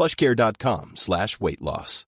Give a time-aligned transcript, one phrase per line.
[0.00, 2.06] plushcare.com slash weight loss.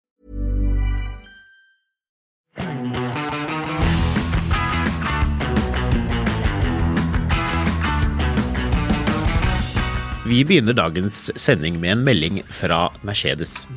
[10.25, 13.67] Vi begynner dagens sending med en melding fra Mercedes.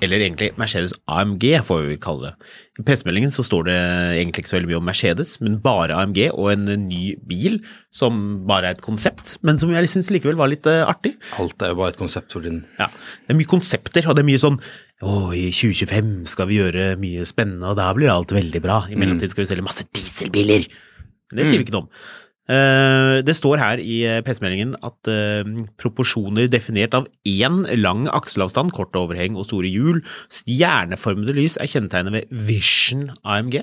[0.00, 2.50] Eller egentlig Mercedes AMG, får vi kalle det.
[2.80, 6.22] I pressemeldingen så står det egentlig ikke så veldig mye om Mercedes, men bare AMG
[6.30, 7.58] og en ny bil
[7.92, 11.16] som bare er et konsept, men som jeg syns likevel var litt uh, artig.
[11.42, 12.88] Alt er jo bare et konsept for din Ja,
[13.26, 14.60] Det er mye konsepter, og det er mye sånn
[15.00, 18.82] å, i 2025 skal vi gjøre mye spennende, og da blir alt veldig bra.
[18.88, 20.66] I mellomtiden skal vi selge masse dieselbiler.
[21.30, 21.92] Men det sier vi ikke noe om.
[22.50, 25.44] Eh, Det står her i eh, pressemeldingen at eh,
[25.78, 30.00] proporsjoner definert av én lang akselavstand, kort overheng og store hjul,
[30.34, 33.60] stjerneformede lys er kjennetegnet ved Vision AMG.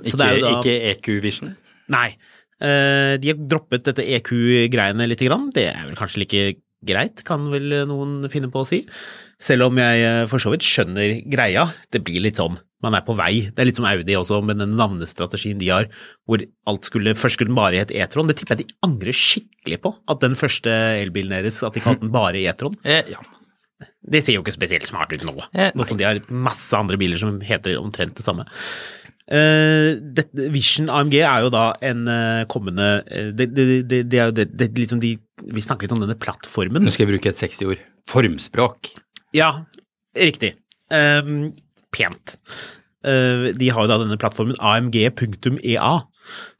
[0.00, 1.56] Så Ikke, da- ikke EQ Vision.
[1.92, 2.14] Nei.
[2.60, 5.20] De har droppet dette EQ-greiene litt.
[5.24, 5.46] Grann.
[5.52, 6.42] Det er vel kanskje like
[6.84, 8.82] greit, kan vel noen finne på å si.
[9.40, 11.64] Selv om jeg eh, for så vidt skjønner greia.
[11.92, 13.48] Det blir litt sånn, man er på vei.
[13.48, 15.88] Det er litt som Audi også, med den navnestrategien de har,
[16.28, 18.28] hvor alt skulle Først skulle den bare hete E-tron.
[18.28, 22.04] Det tipper jeg de angrer skikkelig på, at den første elbilen deres, at de kalte
[22.04, 22.78] den bare E-tron.
[22.90, 23.20] Eh, ja.
[24.10, 25.32] Det ser jo ikke spesielt smart ut nå.
[25.54, 28.46] Eh, Nå som de har masse andre biler som heter omtrent det samme.
[29.30, 29.94] Uh,
[30.50, 32.88] Vision AMG er jo da en uh, kommende
[33.38, 35.12] det, det, det, det det, det liksom de
[35.54, 36.82] Vi snakker litt om denne plattformen.
[36.82, 37.84] Nå skal jeg bruke et 60-ord.
[38.10, 38.90] Formspråk.
[39.36, 39.50] Ja,
[40.18, 40.54] riktig.
[40.90, 41.50] Um,
[41.94, 42.36] pent.
[43.06, 45.92] Uh, de har jo da denne plattformen AMG.EA,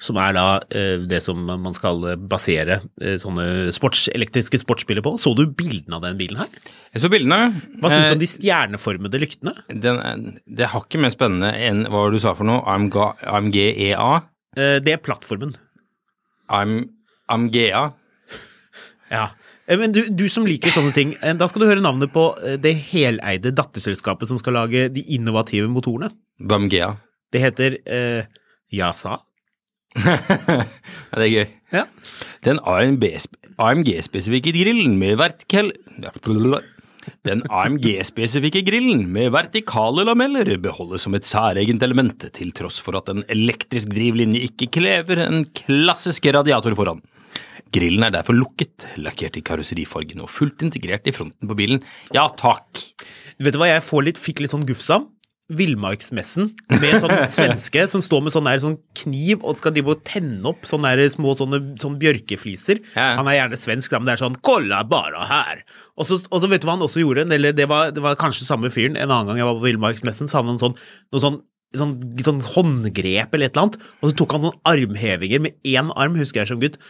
[0.03, 5.17] som er da uh, det som man skal basere uh, sånne sports, elektriske sportsbiler på.
[5.21, 6.71] Så du bildene av den bilen her?
[6.95, 7.41] Jeg så bildene.
[7.83, 9.57] Hva syns du Eh, om de stjerneformede lyktene?
[9.69, 12.63] den, det er hakket mer spennende enn hva du sa for noe?
[12.71, 14.13] AMG, AMG-EA?
[14.57, 15.55] Eh, det er plattformen.
[16.51, 16.81] AM,
[17.31, 17.91] AMGA?
[19.11, 19.29] Ja.
[19.71, 22.31] Eh, Men du, du som liker sånne ting, eh, da skal du høre navnet på
[22.43, 26.11] eh, det heleide datterselskapet som skal lage de innovative motorene.
[26.41, 26.97] Bamgea.
[27.31, 28.27] Det heter eh,
[28.75, 29.21] Yasa.
[30.01, 30.19] ja,
[31.19, 31.47] det er gøy.
[31.75, 31.87] Ja.
[32.47, 35.73] Den AMG-spesifikke grillen med vertikal...
[37.27, 43.11] Den AMG-spesifikke grillen med vertikale lameller beholdes som et særegent element, til tross for at
[43.13, 47.03] en elektrisk drivlinje ikke klever en klassisk radiator foran.
[47.75, 51.85] Grillen er derfor lukket, lakkert i karosserifargen og fullt integrert i fronten på bilen.
[52.17, 52.83] Ja takk!
[53.41, 55.07] Vet du hva jeg får litt, fikk litt sånn gufs av?
[55.51, 59.97] Villmarksmessen med en sånn svenske som står med sånn, der, sånn kniv og skal drive
[59.97, 62.83] og tenne opp sånne der små sånne, sånne bjørkefliser.
[62.95, 63.17] Ja.
[63.19, 65.65] Han er gjerne svensk, da, men det er sånn 'kolla bara her'.
[65.99, 67.27] Og så, og så vet du hva han også gjorde?
[67.35, 68.97] Eller det var, det var kanskje samme fyren.
[68.97, 70.79] En annen gang jeg var på Villmarksmessen, så hadde han sånn,
[71.11, 71.43] noe sånn
[71.79, 75.93] Sånn, sånn håndgrep eller et eller annet, og så tok han noen armhevinger med én
[75.95, 76.81] arm, husker jeg som gutt.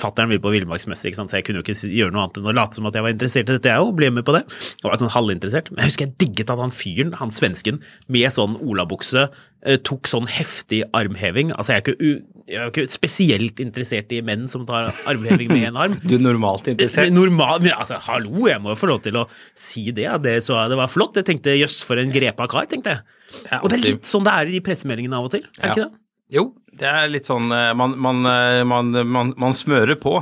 [0.00, 2.78] Fattern ville på villmarksmester, så jeg kunne jo ikke gjøre noe annet enn å late
[2.78, 4.40] som at jeg var interessert i dette, jeg òg, ble med på det.
[4.80, 5.68] Og var sånn halvinteressert.
[5.74, 9.26] Men jeg husker jeg digget at han fyren, han svensken, med sånn olabukse,
[9.66, 11.52] eh, tok sånn heftig armheving.
[11.58, 14.90] Altså, jeg er ikke, u, jeg er jo ikke spesielt interessert i menn som tar
[15.08, 15.94] armheving med én arm.
[16.10, 17.12] Du er normalt interessert.
[17.14, 19.24] Normal, men altså, hallo, jeg må jo få lov til å
[19.54, 20.08] si det.
[20.24, 21.16] Det, så, det var flott.
[21.20, 23.60] Jeg tenkte jøss, for en grepa kar, tenkte jeg.
[23.62, 25.68] Og det er litt sånn det er i de pressemeldingene av og til, er det
[25.70, 25.74] Ja.
[25.76, 26.00] ikke det?
[26.30, 26.42] Jo,
[26.78, 30.12] det er litt sånn eh, Man, man, eh, man, man, man smører på.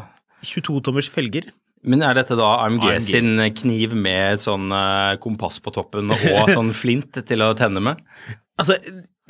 [0.46, 1.50] 22-tommers felger.
[1.88, 3.04] Men er dette da AMG, AMG.
[3.04, 8.00] sin kniv med sånn eh, kompass på toppen og sånn flint til å tenne med?
[8.58, 8.76] Altså,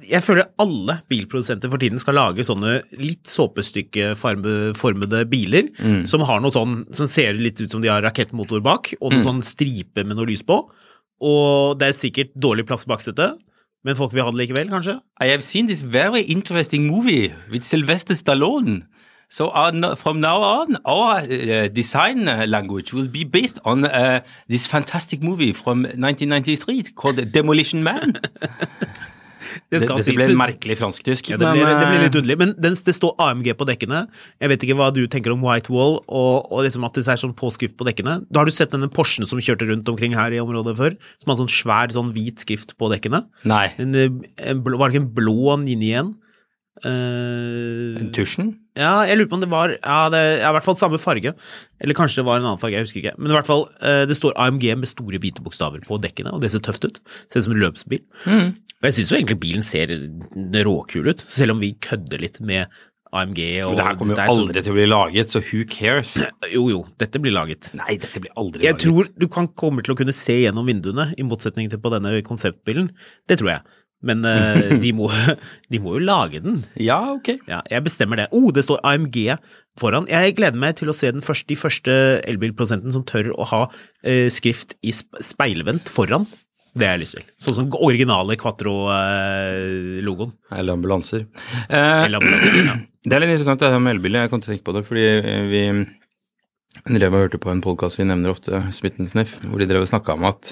[0.06, 5.70] jeg føler alle bilprodusenter for tiden skal lage sånne litt såpestykkeformede biler,
[6.08, 9.24] som har noe sånn, som ser litt ut som de har rakettmotor bak, og noe
[9.26, 10.60] sånn stripe med noe lys på.
[11.24, 13.38] Og det er sikkert dårlig plass i baksetet,
[13.86, 14.98] men folk vil ha det likevel, kanskje?
[15.22, 18.84] I have seen this very interesting movie with Sylvester Stallone.
[19.30, 23.84] So on, no- from now on, our uh, design uh, language will be based on
[23.84, 28.14] uh, this fantastic movie from 1993 called Demolition Man.
[29.72, 31.30] Det skal dette ble merkelig fransk-tysk.
[31.32, 32.38] Ja, det, blir, det blir eh, litt underlig.
[32.42, 34.04] Men den, det står AMG på dekkene.
[34.42, 37.20] Jeg vet ikke hva du tenker om White Wall og, og liksom at det er
[37.20, 38.20] sånn påskrift på dekkene.
[38.28, 40.96] Da har du sett denne Porschen som kjørte rundt omkring her i området før?
[41.22, 43.24] Som hadde sånn svær sånn hvit skrift på dekkene?
[43.48, 43.66] Nei.
[43.82, 44.08] En, eh,
[44.50, 46.16] en var det ikke en blå 991?
[46.84, 48.52] Uh, Tusjen?
[48.78, 51.32] ja, jeg lurer på om det var Ja, det er i hvert fall samme farge.
[51.80, 53.14] Eller kanskje det var en annen farge, jeg husker ikke.
[53.18, 56.42] Men i hvert fall, uh, det står AMG med store hvite bokstaver på dekkene, og
[56.44, 57.00] det ser tøft ut.
[57.28, 58.04] Ser ut som en løpsbil.
[58.78, 59.90] Og jeg syns jo egentlig bilen ser
[60.68, 62.68] råkul ut, selv om vi kødder litt med
[63.08, 66.18] AMG og Det her kommer jo aldri så- til å bli laget, så who cares?
[66.52, 67.70] Jo, jo, dette blir laget.
[67.74, 68.84] Nei, dette blir aldri Jeg laget.
[68.84, 72.12] tror du kan komme til å kunne se gjennom vinduene, i motsetning til på denne
[72.22, 72.90] konseptbilen.
[73.26, 73.62] Det tror jeg.
[74.06, 75.08] Men uh, de, må,
[75.72, 76.60] de må jo lage den.
[76.78, 77.32] Ja, ok.
[77.50, 78.28] Ja, jeg bestemmer det.
[78.36, 79.16] Oh, det står AMG
[79.78, 80.06] foran.
[80.10, 81.94] Jeg gleder meg til å se den første, de første
[82.30, 86.26] elbilprosenten som tør å ha uh, skrift i sp- speilvendt foran.
[86.78, 87.24] Det har jeg lyst til.
[87.42, 90.32] Sånn som originale Quatro-logoen.
[90.54, 91.24] Eller ambulanser.
[91.68, 92.76] Eh, Eller ambulanser ja.
[93.08, 94.26] Det er litt interessant det her med elbiler.
[94.26, 95.04] Jeg kom til å tenke på det, fordi
[95.48, 95.60] vi
[96.98, 99.88] drev og hørte på en podkast vi nevner ofte, Smitten Sniff, hvor de drev og
[99.90, 100.50] snakka om at,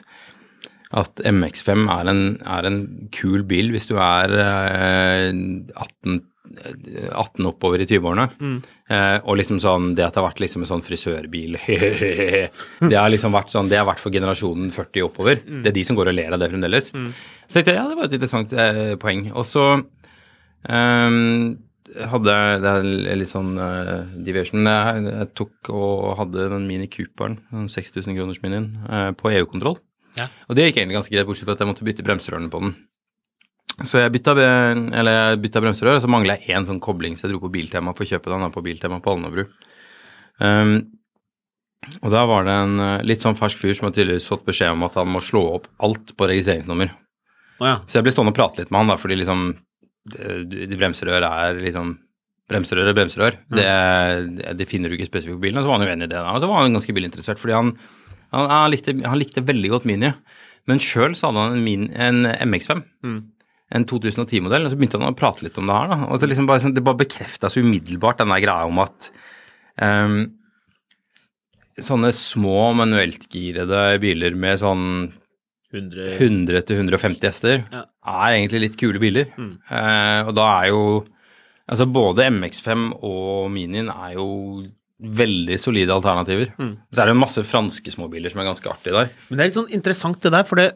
[0.94, 2.80] at MX5 er en, er en
[3.14, 6.20] kul bil hvis du er eh, 18,
[7.10, 8.28] 18 oppover i 20-årene.
[8.92, 11.58] Eh, og liksom sånn, det at det har vært liksom en sånn frisørbil
[12.90, 15.42] Det har liksom vært sånn, det har vært for generasjonen 40 oppover.
[15.42, 16.92] Det er de som går og ler av det fremdeles.
[17.46, 19.28] Så tenkte jeg ja, det var et interessant eh, poeng.
[19.34, 19.66] Og så
[20.70, 21.10] eh,
[22.10, 24.62] hadde Det er litt sånn uh, diversion.
[24.62, 29.30] men Jeg, jeg tok og hadde den Mini Cooperen, den 6000 kroners minien, eh, på
[29.32, 29.78] EU-kontroll.
[30.16, 30.28] Ja.
[30.48, 32.76] Og det gikk egentlig ganske greit, bortsett fra at jeg måtte bytte bremserørene på den.
[33.84, 34.32] Så jeg bytta,
[34.96, 37.92] eller bytta bremserør, og så mangla jeg én sånn kobling, så jeg dro på Biltema
[37.96, 39.44] for å kjøpe den da, på Biltema på Alnabru.
[40.40, 40.78] Um,
[42.00, 44.72] og da var det en eh, litt sånn fersk fyr som har tydeligvis fått beskjed
[44.74, 46.90] om at han må slå opp alt på registreringsnummer.
[47.60, 47.76] Ja.
[47.86, 49.44] Så jeg ble stående og prate litt med han, da, fordi liksom
[50.16, 51.94] de, de bremserør er liksom
[52.46, 53.36] Bremserør er bremserør.
[53.50, 53.62] Det,
[54.54, 55.56] det finner du ikke spesifikt på bilen.
[55.58, 56.20] Og så var han uenig i det.
[56.20, 57.72] da, Og så var han ganske bilinteressert, fordi han,
[58.36, 60.12] han, han, likte, han likte veldig godt Mini.
[60.66, 62.80] Men sjøl så hadde han en, Min- en MX5.
[63.76, 64.66] En 2010-modell.
[64.66, 65.90] Og så begynte han å prate litt om det her.
[65.92, 68.78] da, og så liksom bare, sånn, Det bare bekrefta så umiddelbart den der greia om
[68.84, 69.10] at
[69.82, 70.18] um,
[71.76, 74.84] sånne små manueltgirede biler med sånn
[75.76, 77.82] 100 100-150 hester Ja.
[78.06, 79.26] er egentlig litt kule biler.
[79.36, 80.82] Eh, og da er jo
[81.66, 84.26] Altså både MX5 og Minien er jo
[85.00, 86.52] veldig solide alternativer.
[86.94, 89.10] Så er det masse franske småbiler som er ganske artige der.
[89.28, 90.70] Men det er litt sånn interessant det der, for det,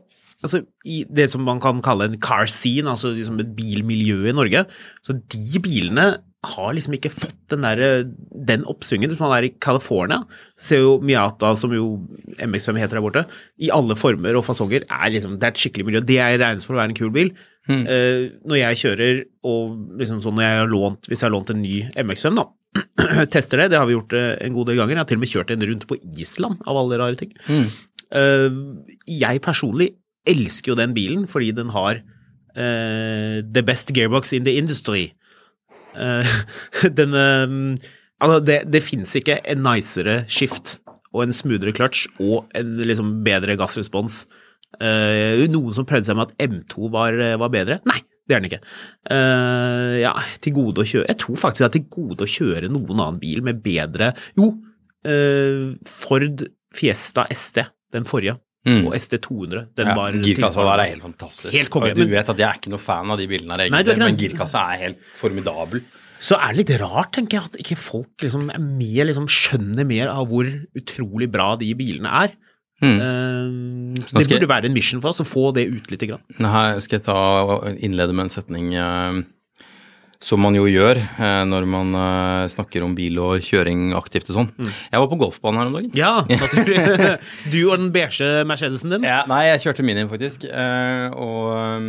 [0.44, 4.36] altså, i det som man kan kalle en car scene, altså liksom et bilmiljø i
[4.36, 4.66] Norge,
[5.06, 8.06] så de bilene har liksom ikke fått den, der,
[8.48, 10.22] den oppsvingen Hvis man er i California.
[10.56, 11.98] Ser jo Miata, som jo
[12.40, 13.26] MX5 heter der borte,
[13.60, 16.00] i alle former og fasonger, er liksom, det er et skikkelig miljø.
[16.00, 17.34] Det er regnes for å være en kul bil.
[17.68, 21.52] Eh, når jeg kjører, og liksom sånn når jeg har lånt, hvis jeg har lånt
[21.52, 22.46] en ny MX5, da,
[23.34, 24.94] tester det, det har vi gjort eh, en god del ganger.
[24.94, 27.32] Jeg har til og med kjørt en rundt på Island, av alle rare ting.
[27.50, 28.48] Eh,
[29.10, 29.92] jeg personlig
[30.28, 32.02] elsker jo den bilen fordi den har
[32.56, 35.12] uh, the best gearbox in the industry.
[35.96, 36.26] Uh,
[36.98, 37.78] den uh,
[38.20, 40.74] Altså, det, det fins ikke en nicere skift
[41.14, 44.26] og en smoothere clutch og en liksom bedre gassrespons.
[44.76, 47.78] Noen som prøvde seg med at M2 var, var bedre?
[47.88, 47.96] Nei,
[48.30, 48.62] det er den ikke.
[49.10, 50.12] Uh, ja,
[50.44, 53.18] til gode å kjøre Jeg tror faktisk det er til gode å kjøre noen annen
[53.22, 54.52] bil med bedre Jo,
[55.08, 56.44] uh, Ford
[56.76, 58.82] Fiesta ST, den forrige, Mm.
[58.90, 59.70] og ST 200.
[59.72, 61.54] Den Ja, var girkassa der er helt fantastisk.
[61.56, 63.78] Helt konge, du vet at jeg er ikke noe fan av de bilene her, Nei,
[63.80, 65.80] egentlig, nei, men girkassa er helt formidabel.
[66.20, 69.88] Så er det litt rart, tenker jeg, at ikke folk liksom er mer, liksom skjønner
[69.88, 70.44] mer av hvor
[70.76, 72.36] utrolig bra de bilene er.
[72.80, 72.96] Mm.
[73.04, 76.24] Eh, det burde være en mission for oss å få det ut lite grann.
[76.40, 79.20] Her skal jeg ta og innlede med en setning eh,
[80.20, 84.36] som man jo gjør eh, når man eh, snakker om bil og kjøring aktivt og
[84.36, 84.50] sånn.
[84.60, 85.94] Jeg var på golfbanen her om dagen.
[85.96, 86.12] Ja,
[86.44, 86.76] naturlig.
[87.52, 89.08] Du og den beige Mercedesen din.
[89.08, 91.88] Ja, nei, jeg kjørte Minien faktisk, eh, og um,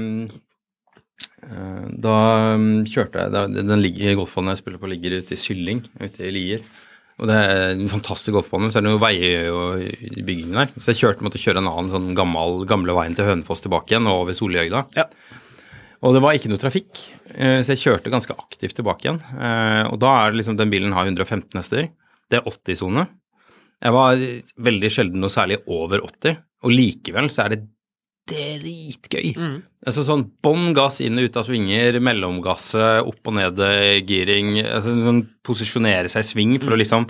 [1.44, 2.16] eh, da
[2.56, 6.28] um, kjørte jeg da, Den ligger, golfbanen jeg spiller på, ligger ute i Sylling, ute
[6.28, 6.64] i Lier.
[7.22, 10.72] Og det er en fantastisk golfbane, så er det noen veier i byggingen der.
[10.82, 14.10] Så jeg kjørte, måtte kjøre en annen sånn gammel, gamle veien til Hønefoss tilbake igjen,
[14.10, 14.82] og over Solihøgda.
[14.98, 15.06] Ja.
[16.02, 17.04] Og det var ikke noe trafikk,
[17.36, 19.20] eh, så jeg kjørte ganske aktivt tilbake igjen.
[19.38, 21.92] Eh, Og da er det liksom, den bilen har 115 hester.
[22.32, 23.06] Det er 80-sone.
[23.86, 24.18] Jeg var
[24.58, 27.62] veldig sjelden noe særlig over 80, og likevel så er det
[28.30, 29.32] dritgøy.
[29.82, 34.54] Altså sånn bånn gass inn og ut av svinger, mellomgasse, opp og ned eh, giring.
[34.62, 37.08] Altså sånn posisjonere seg i sving for å liksom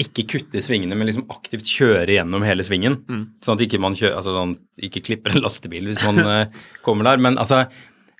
[0.00, 2.96] ikke kutte i svingene, men liksom aktivt kjøre gjennom hele svingen.
[3.44, 4.56] Sånn at ikke man kjører, altså sånn,
[4.88, 7.22] ikke klipper en lastebil hvis man eh, kommer der.
[7.28, 7.66] Men altså,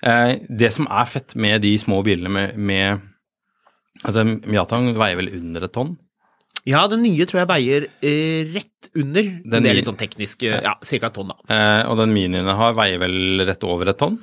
[0.05, 3.11] eh, det som er fett med de små bilene med, med
[4.05, 5.93] Altså, Miatang veier vel under et tonn?
[6.65, 9.27] Ja, den nye tror jeg veier eh, rett under.
[9.45, 11.09] Den det er litt sånn teknisk, eh, ja, ca.
[11.09, 11.37] et tonn, da.
[11.53, 14.17] Eh, og den minien jeg har, veier vel rett over et tonn?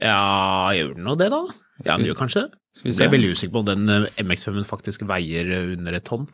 [0.00, 1.42] Ja, gjør den nå det, da?
[1.84, 2.54] Ja, den gjør kanskje det.
[2.78, 6.06] Jeg blir er veldig usikker på om den eh, MX5-en faktisk veier eh, under et
[6.08, 6.28] tonn.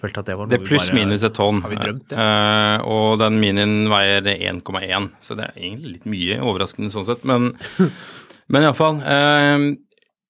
[0.00, 1.60] Følte at det var noe Det er vi pluss bare- minus et tonn.
[1.62, 2.18] Har vi drømt det?
[2.18, 7.24] Eh, og den minien veier 1,1, så det er egentlig litt mye overraskende sånn sett.
[7.24, 7.52] Men,
[8.52, 9.70] men iallfall eh,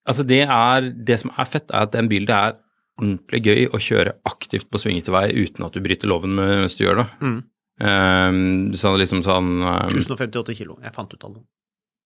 [0.04, 2.58] Altså, det er Det som er fett, er at den bilen det er
[3.00, 6.76] ordentlig gøy å kjøre aktivt på svingete vei uten at du bryter loven med- mens
[6.78, 7.06] du gjør det.
[7.20, 7.36] Mm.
[7.80, 8.30] Eh,
[8.78, 10.78] sånn liksom sånn um, 1058 kilo.
[10.82, 11.44] Jeg fant ut av det.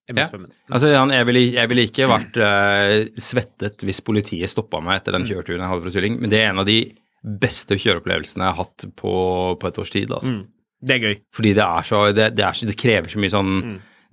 [0.08, 0.52] MX5-en.
[0.72, 5.26] Altså, jeg ville, jeg ville ikke vært uh, svettet hvis politiet stoppa meg etter den
[5.28, 6.78] kjøreturen jeg hadde fra Sylling, men det er en av de
[7.20, 9.12] beste kjøreopplevelsene jeg har hatt på,
[9.60, 10.08] på et års tid.
[10.08, 10.38] Altså.
[10.38, 10.46] Mm.
[10.88, 11.18] Det er gøy.
[11.34, 13.52] Fordi det er så det, det, er så, det krever så mye sånn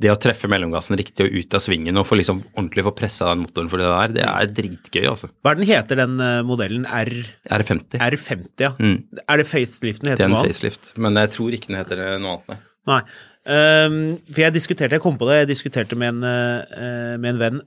[0.02, 3.30] Det å treffe mellomgassen riktig og ut av svingen og få liksom ordentlig få pressa
[3.32, 5.30] den motoren for det der, det er dritgøy, altså.
[5.40, 6.84] Hva er den heter, den eh, modellen?
[6.90, 7.14] R,
[7.48, 8.02] R50.
[8.04, 8.74] R50, ja.
[8.76, 8.98] Mm.
[9.24, 12.18] Er det faceliften Det heter er en facelift, men jeg tror ikke den heter eh,
[12.20, 12.52] noe annet.
[12.52, 12.60] nei.
[12.92, 13.00] Nei.
[13.46, 17.42] Um, for jeg diskuterte, jeg kom på det, jeg diskuterte med en, uh, med en
[17.44, 17.60] venn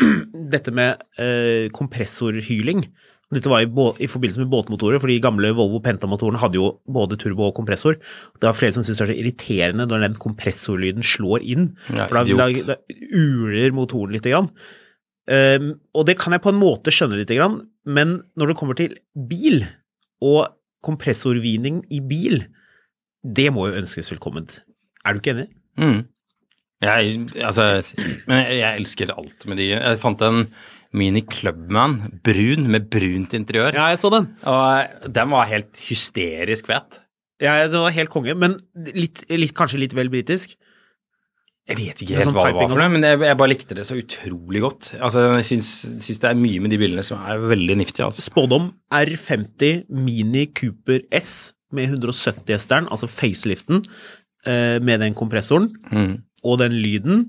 [0.54, 2.86] dette med uh, kompressorhyling.
[3.34, 7.18] Dette var i, i forbindelse med båtmotorer, for de gamle Volvo Penta-motorene hadde jo både
[7.18, 7.98] turbo og kompressor.
[8.38, 12.06] Det var flere som syntes det var så irriterende når den kompressorlyden slår inn, Ja,
[12.06, 12.76] for da, da, da
[13.18, 14.52] uler motoren lite grann.
[15.26, 18.78] Ehm, og det kan jeg på en måte skjønne lite grann, men når det kommer
[18.78, 18.94] til
[19.28, 19.64] bil
[20.22, 20.54] og
[20.86, 22.44] kompressorvining i bil,
[23.26, 24.60] det må jo ønskes velkomment.
[25.02, 25.48] Er du ikke enig?
[25.82, 26.04] Mm.
[26.84, 27.82] Jeg, altså,
[28.28, 29.70] men jeg, jeg elsker alt med de.
[29.72, 30.44] Jeg fant en
[30.96, 33.74] Mini Clubman, brun, med brunt interiør.
[33.76, 34.30] Ja, jeg så den.
[34.48, 37.02] Og den var helt hysterisk fet.
[37.44, 38.54] Ja, det var helt konge, men
[38.96, 40.54] litt, litt, kanskje litt vel britisk.
[41.66, 43.74] Jeg vet ikke helt sånn hva det var for noe, men jeg, jeg bare likte
[43.76, 44.92] det så utrolig godt.
[45.02, 45.70] Altså, jeg syns,
[46.04, 48.06] syns det er mye med de bildene som er veldig niftige.
[48.06, 48.22] Altså.
[48.22, 51.32] Spådom R50 Mini Cooper S
[51.74, 53.82] med 170 hesteren, altså faceliften,
[54.46, 56.22] eh, med den kompressoren Mm.
[56.46, 57.26] og den lyden.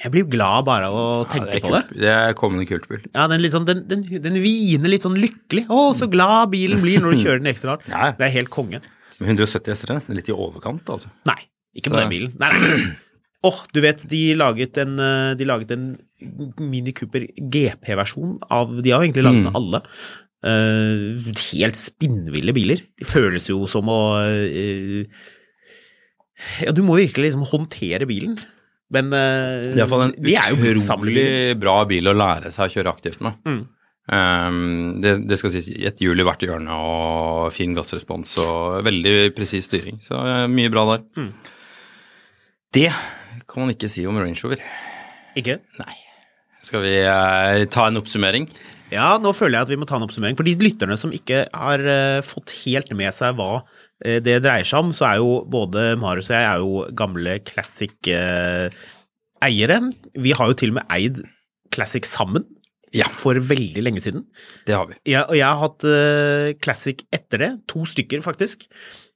[0.00, 1.82] Jeg blir glad bare av å Ja, tenke er på det.
[2.00, 3.02] Det er kommende kult bil.
[3.12, 5.66] Ja, den, sånn, den, den, den hviner litt sånn lykkelig.
[5.68, 7.84] Å, så glad bilen blir når du kjører den ekstra hardt.
[7.90, 8.12] Ja.
[8.16, 8.80] Det er helt konge.
[9.20, 11.10] Med 170 hester er nesten litt i overkant, altså.
[11.28, 11.36] Nei,
[11.76, 12.32] ikke på Så- den bilen.
[12.40, 12.50] Nei.
[12.56, 12.96] nei.
[13.44, 15.84] Åh, du vet, de laget en, eh, de laget en
[16.60, 19.56] Mini Cooper GP-versjon av De har egentlig laget Mm.
[19.56, 19.82] alle.
[20.40, 21.20] Uh,
[21.52, 22.80] helt spinnville biler.
[22.96, 25.04] De føles jo som å uh,
[26.64, 28.38] Ja, du må virkelig liksom håndtere bilen.
[28.94, 30.16] Men uh, Det er iallfall en
[30.74, 31.28] utrolig
[31.60, 33.38] bra bil å lære seg å kjøre aktivt med.
[33.46, 33.60] Mm.
[34.10, 39.30] Um, det, det skal si et hjul i hvert hjørne og fin gassrespons og veldig
[39.36, 40.00] presis styring.
[40.02, 41.04] Så uh, mye bra der.
[41.20, 41.30] Mm.
[42.74, 42.88] Det
[43.50, 44.62] kan man ikke si om Range Rover.
[45.38, 45.60] Ikke?
[45.78, 45.94] Nei.
[46.66, 48.50] Skal vi uh, ta en oppsummering?
[48.90, 50.34] Ja, nå føler jeg at vi må ta en oppsummering.
[50.38, 53.62] For de lytterne som ikke har uh, fått helt med seg hva
[54.00, 58.70] det dreier seg om, så er jo både Marius og jeg er jo gamle Classic-eiere.
[60.24, 61.20] vi har jo til og med eid
[61.74, 62.44] Classic sammen
[62.96, 64.24] Ja, for veldig lenge siden.
[64.66, 64.96] det har vi.
[65.06, 68.66] Jeg, og jeg har hatt eh, Classic etter det, to stykker faktisk,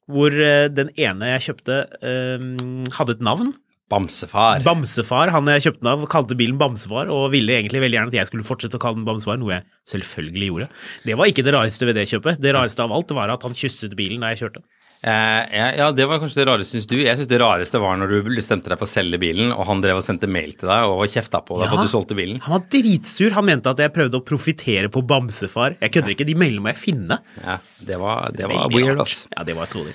[0.07, 2.39] hvor eh, den ene jeg kjøpte eh,
[2.95, 3.55] hadde et navn.
[3.91, 4.63] Bamsefar.
[4.65, 8.19] Bamsefar, han jeg kjøpte den av, kalte bilen Bamsefar, og ville egentlig veldig gjerne at
[8.21, 10.71] jeg skulle fortsette å kalle den Bamsefar, noe jeg selvfølgelig gjorde.
[11.05, 12.41] Det var ikke det rareste ved det kjøpet.
[12.43, 14.65] Det rareste av alt var at han kysset bilen da jeg kjørte.
[15.05, 16.95] Eh, ja, ja, det var kanskje det rareste, syns du.
[17.03, 19.83] Jeg syns det rareste var når du bestemte deg for å selge bilen, og han
[19.85, 22.39] drev og sendte mail til deg og kjefta på deg for at du solgte bilen.
[22.47, 23.35] Han var dritsur.
[23.37, 25.77] Han mente at jeg prøvde å profitere på Bamsefar.
[25.83, 27.19] Jeg kødder ikke, de mailene må jeg finne.
[27.43, 29.19] Ja, det var, det var weird, ass.
[29.35, 29.93] Ja, det var snodig.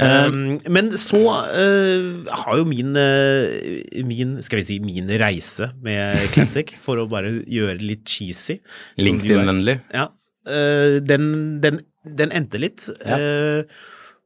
[0.00, 6.26] Um, men så uh, har jo min, uh, min, skal vi si, min reise med
[6.34, 8.58] Classic, for å bare gjøre det litt cheesy.
[8.98, 9.78] LinkedIn-vennlig.
[9.94, 10.10] Ja,
[10.48, 11.82] Uh, den, den,
[12.16, 12.86] den endte litt.
[12.88, 13.66] øh,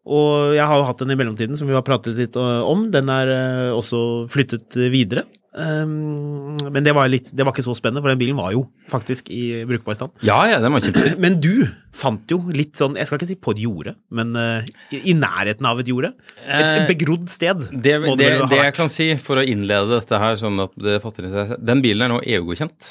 [0.05, 2.91] og jeg har jo hatt den i mellomtiden, som vi har pratet litt øh, om.
[2.93, 5.25] Den er øh, også flyttet videre.
[5.55, 8.65] Um, men det var, litt, det var ikke så spennende, for den bilen var jo
[8.91, 10.11] faktisk i brukbar stand.
[10.27, 13.37] Ja, ja, den var ikke Men du fant jo litt sånn, jeg skal ikke si
[13.39, 14.67] på et jorde, men øh,
[14.99, 16.11] i, nærheten av et jorde.
[16.43, 17.63] Et Eh, begrodd sted.
[17.71, 20.99] Det, det, vel det jeg kan si, for å innlede dette her sånn at det
[21.07, 22.91] fatter seg Den bilen er nå EU-godkjent,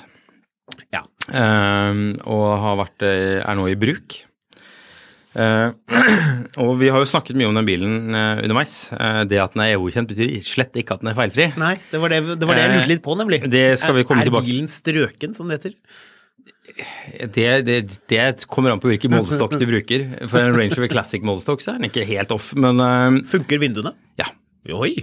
[0.95, 1.03] Ja.
[1.35, 4.21] ehm, og har vært, eh, er nå i bruk.
[5.33, 5.69] Eh,
[6.61, 8.75] og vi har jo snakket mye om den bilen eh, underveis.
[8.93, 11.49] Eh, det at den er EU-kjent betyr slett ikke at den er feilfri.
[11.59, 13.43] Nei, det var det, det, var det jeg lurte litt på, nemlig.
[13.51, 15.77] Det skal vi komme er, tilbake Er bilen strøken, som det heter?
[17.33, 20.05] Det, det, det kommer an på hvilken målestokk du bruker.
[20.25, 22.79] For en Range Rover Classic målestokk så er den ikke helt off, men
[23.29, 23.95] Funker vinduene?
[24.21, 24.29] ja.
[24.71, 24.95] Oi.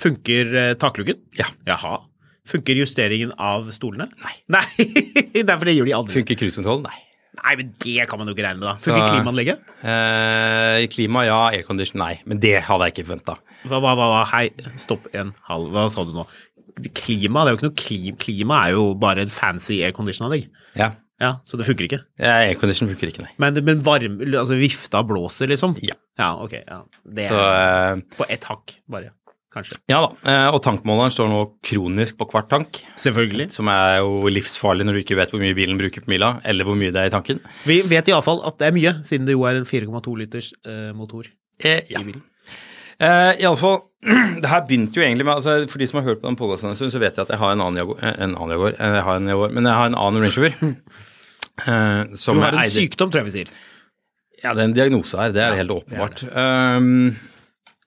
[0.00, 1.18] Funker uh, takluken?
[1.36, 1.50] Ja.
[1.68, 1.98] Jaha.
[2.48, 4.08] Funker justeringen av stolene?
[4.24, 4.32] Nei.
[4.56, 4.64] Nei,
[5.36, 6.16] det er det gjør de aldri.
[6.16, 6.88] Funker cruisekontrollen?
[6.88, 7.09] Nei.
[7.40, 8.74] Nei, men det kan man jo ikke regne med, da.
[8.80, 9.66] Funker ikke klimaanlegget?
[9.90, 11.38] Eh, klima, ja.
[11.54, 12.14] Aircondition, nei.
[12.28, 13.36] Men det hadde jeg ikke forventa.
[13.64, 14.46] Hva, hva, hva, hei,
[14.80, 16.26] stopp en halv, hva sa du nå?
[16.96, 20.46] Klima, det er jo ikke noe klima, klima er jo bare et fancy aircondition-anlegg.
[20.78, 20.92] Ja.
[21.20, 21.98] Ja, så det funker ikke.
[22.16, 23.32] Ja, Aircondition funker ikke, nei.
[23.42, 25.74] Men, men varme, altså vifta blåser, liksom?
[25.84, 25.98] Ja.
[26.16, 26.54] Ja, ok.
[26.62, 26.78] Ja.
[27.04, 29.12] Det Så er eh, på ett hakk, bare.
[29.50, 29.80] Kanskje.
[29.90, 30.10] ja da.
[30.30, 32.80] Eh, og tankmåleren står nå kronisk på hvert tank.
[33.02, 33.48] Selvfølgelig.
[33.56, 36.68] Som er jo livsfarlig når du ikke vet hvor mye bilen bruker på mila, eller
[36.68, 37.40] hvor mye det er i tanken.
[37.66, 40.90] Vi vet iallfall at det er mye, siden det jo er en 4,2 liters eh,
[40.94, 41.26] motor
[41.60, 42.00] Eh, ja.
[42.00, 42.22] i bilen.
[43.00, 43.80] Eh, Iallfall,
[44.42, 46.70] det her begynte jo egentlig med altså For de som har hørt på den podkasten
[46.70, 48.76] en stund, så vet jeg at jeg har en annen Jaguar, eh, en annen Jaguar,
[48.76, 50.54] jeg har en Jaguar men jeg har en annen Range Rover.
[51.66, 53.52] eh, som Du har en sykdom, tror jeg vi sier.
[54.44, 56.22] Ja, det er en diagnose her, det er helt åpenbart.
[56.32, 57.16] Um,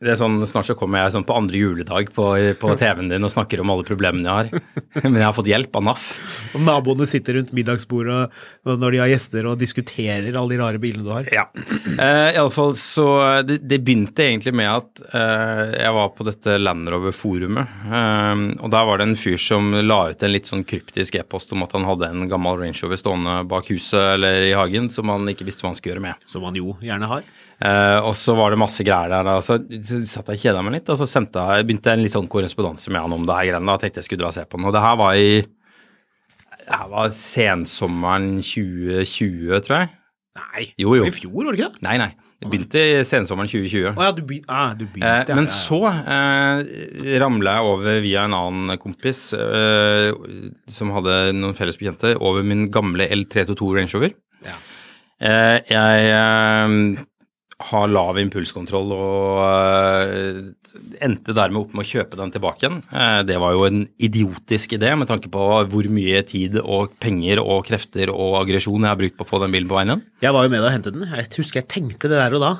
[0.03, 2.27] det er sånn, Snart så kommer jeg sånn på andre juledag på,
[2.59, 4.63] på TV-en din og snakker om alle problemene jeg har.
[5.05, 6.07] Men jeg har fått hjelp av NAF.
[6.53, 8.19] Og naboene sitter rundt middagsbordet
[8.67, 11.29] og når de har gjester og diskuterer alle de rare bilene du har.
[11.33, 11.45] Ja.
[11.93, 13.07] Eh, Iallfall så
[13.47, 17.77] det, det begynte egentlig med at eh, jeg var på dette Land Rover-forumet.
[17.87, 21.55] Eh, og der var det en fyr som la ut en litt sånn kryptisk e-post
[21.55, 25.11] om at han hadde en gammel Range Rover stående bak huset eller i hagen som
[25.13, 26.29] han ikke visste hva han skulle gjøre med.
[26.29, 27.25] Som han jo gjerne har.
[27.61, 29.29] Eh, og så var det masse greier der.
[29.37, 31.99] Og Så, så satt jeg og kjeda meg litt, og så sendte jeg, begynte jeg
[31.99, 33.75] en litt sånn korrespondanse med han om det her greiene.
[33.75, 34.67] Og tenkte jeg skulle dra og se på den.
[34.71, 35.29] Og det her var i
[36.63, 39.89] det her var sensommeren 2020, tror jeg.
[40.39, 41.03] Nei, Jo, jo.
[41.05, 41.83] i fjor, var det ikke det?
[41.85, 42.11] Nei, nei.
[42.43, 43.91] Det begynte i sensommeren 2020.
[43.99, 45.35] Å ja, du, begy ah, du Eh, begynte.
[45.37, 45.55] men ja, ja.
[45.55, 50.09] så eh, ramla jeg over via en annen kompis eh,
[50.71, 54.15] som hadde noen felles bekjente, over min gamle L322 Range Rover.
[54.43, 54.57] Ja.
[55.23, 56.75] Eh, jeg eh,
[57.69, 60.41] har lav impulskontroll og eh,
[61.05, 62.79] endte dermed opp med å kjøpe den tilbake igjen.
[62.91, 67.41] Eh, det var jo en idiotisk idé med tanke på hvor mye tid og penger
[67.43, 70.05] og krefter og aggresjon jeg har brukt på å få den bilen på veien igjen.
[70.25, 71.09] Jeg var jo med deg og hentet den.
[71.09, 72.53] Jeg husker jeg tenkte det der og da.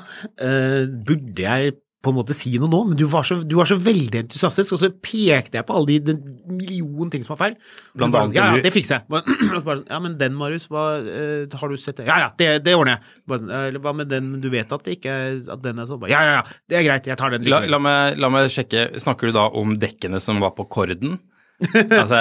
[0.48, 2.80] Eh, burde jeg på en måte si noe nå?
[2.90, 5.96] Men du var så, du var så veldig entusiastisk, og så pekte jeg på alle
[5.96, 7.56] de, de million ting som var feil.
[7.96, 9.06] Blant bare, annet Ja, ja, det fikser jeg.
[9.14, 12.08] Bare- og så bare sånn, Ja, men den, Marius, hva, uh, har du sett det?
[12.10, 13.14] Ja, ja, det, det ordner jeg.
[13.30, 15.14] Bare sånn, «Eh, Eller hva med den, du vet at det ikke
[15.56, 16.04] at den er sånn?
[16.12, 17.48] Ja, ja, ja, det er greit, jeg tar den.
[17.50, 21.18] La, la, meg, la meg sjekke, snakker du da om dekkene som var på korden?
[22.02, 22.18] altså,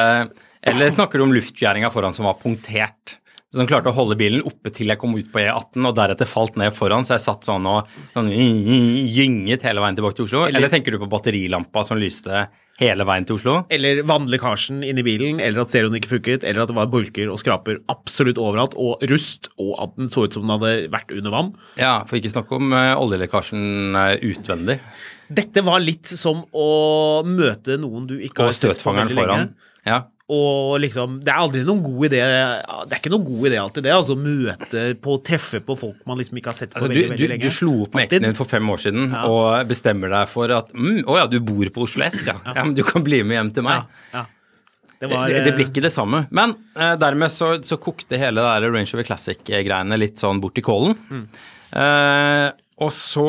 [0.63, 3.17] eller snakker du om luftfjæringa foran som var punktert?
[3.53, 6.55] Som klarte å holde bilen oppe til jeg kom ut på E18 og deretter falt
[6.57, 8.31] ned foran, så jeg satt sånn og sånn,
[9.13, 10.45] gynget hele veien tilbake til Oslo?
[10.47, 12.47] Eller- Eller, tenker du på batterilampa som lyste
[12.79, 13.65] hele veien til Oslo?
[13.69, 17.37] Eller vannlekkasjen inni bilen, eller at stereoen ikke funket, eller at det var bulker og
[17.37, 21.29] skraper absolutt overalt, og rust, og at den så ut som den hadde vært under
[21.31, 21.53] vann.
[21.77, 24.79] Ja, for ikke snakke om uh, oljelekkasjen eh, utvendig.
[25.29, 29.13] Dette var litt som å møte noen du ikke Og har sett på veldig lenge.
[29.13, 29.53] Og støtfangeren foran.
[29.85, 30.01] Ja.
[30.31, 33.83] Og liksom, det er aldri noen god idé Det er ikke noen god idé alltid,
[33.83, 33.91] det.
[33.91, 37.07] Altså møte på, treffe på folk man liksom ikke har sett på Altså, du, veldig,
[37.09, 37.49] du, veldig lenge.
[37.51, 39.25] du slo opp med eksen din for fem år siden Ja.
[39.27, 42.37] og bestemmer deg for at mm, Å ja, du bor på Oslo S, ja.
[42.39, 42.55] ja.
[42.61, 43.83] Men du kan bli med hjem til meg.
[44.13, 44.23] Ja, ja.
[45.03, 46.21] Det var det, det blir eh, ikke det samme.
[46.31, 50.55] Men eh, dermed så, så kokte hele det der Range Over Classic-greiene litt sånn bort
[50.55, 50.95] i kålen.
[51.11, 51.25] Mm.
[51.83, 52.45] Eh,
[52.83, 53.25] og så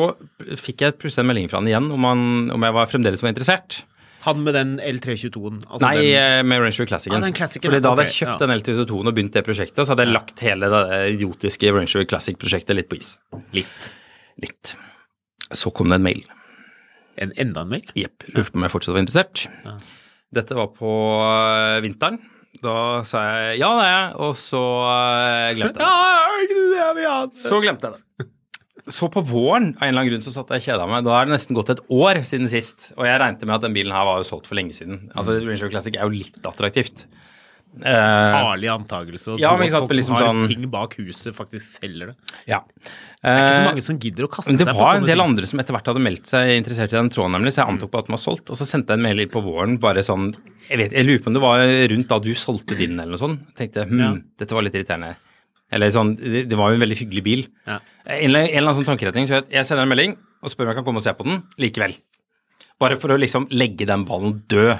[0.55, 2.23] fikk jeg plutselig en melding fra han igjen om, han,
[2.55, 3.81] om jeg var fremdeles var interessert.
[4.25, 5.59] Han med den L322-en.
[5.69, 7.17] Altså Nei, den, eh, med Range Rover Classicen.
[7.23, 8.39] Ah, Classicen, Fordi da hadde jeg kjøpt ja.
[8.41, 12.09] den L322-en og begynt det prosjektet, så hadde jeg lagt hele det idiotiske Range Rover
[12.13, 13.15] Classic-prosjektet litt på is.
[13.55, 13.91] litt.
[14.41, 14.75] Litt.
[15.53, 16.23] Så kom det en mail.
[17.21, 17.91] En, enda en mail?
[17.95, 18.25] Jepp.
[18.33, 19.45] Lurte på om jeg fortsatt var interessert.
[20.35, 22.17] Dette var på øh, vinteren.
[22.63, 25.85] Da sa jeg ja, det er jeg, og så øh, glemte jeg det.
[25.85, 27.19] Ja, er ikke det vi har?
[27.27, 27.43] ha?
[27.45, 28.29] Så glemte jeg det.
[28.87, 31.03] Så på våren av en eller annen grunn så satt jeg og kjeda meg.
[31.07, 32.91] Da er det nesten gått et år siden sist.
[32.97, 35.07] Og jeg regnet med at den bilen her var jo solgt for lenge siden.
[35.15, 37.07] Altså Range Rover Classic er jo litt attraktivt.
[37.75, 41.33] Eh, Farlig antakelse å Ja, men at folk liksom som har sånn- ting bak huset,
[41.35, 42.15] faktisk selger det.
[42.47, 42.61] ja.
[43.25, 44.73] Det er ikke så Eh, mange som gidder å kaste seg Men det ting.
[44.75, 45.25] Det var en del ting.
[45.27, 47.91] andre som etter hvert hadde meldt seg interessert i den tråden, nemlig, så jeg antok
[47.91, 48.49] på at den var solgt.
[48.49, 50.35] Og så sendte jeg en mail på våren, bare sånn
[50.69, 51.57] Jeg vet, jeg lurer på om det var
[51.89, 53.39] rundt da du solgte din, eller noe sånt.
[53.55, 54.13] Tenkte hm, Ja.
[54.39, 55.15] dette var litt irriterende.
[55.73, 57.45] Eller sånn, det, det var jo en veldig hyggelig bil.
[57.65, 57.79] Ja.
[58.05, 59.27] En, eller- en eller annen sånn tankeretning.
[59.29, 61.25] Så jeg, jeg sender en melding og spør om jeg kan komme og se på
[61.25, 61.95] den likevel.
[62.79, 64.77] Bare for å liksom legge den ballen død.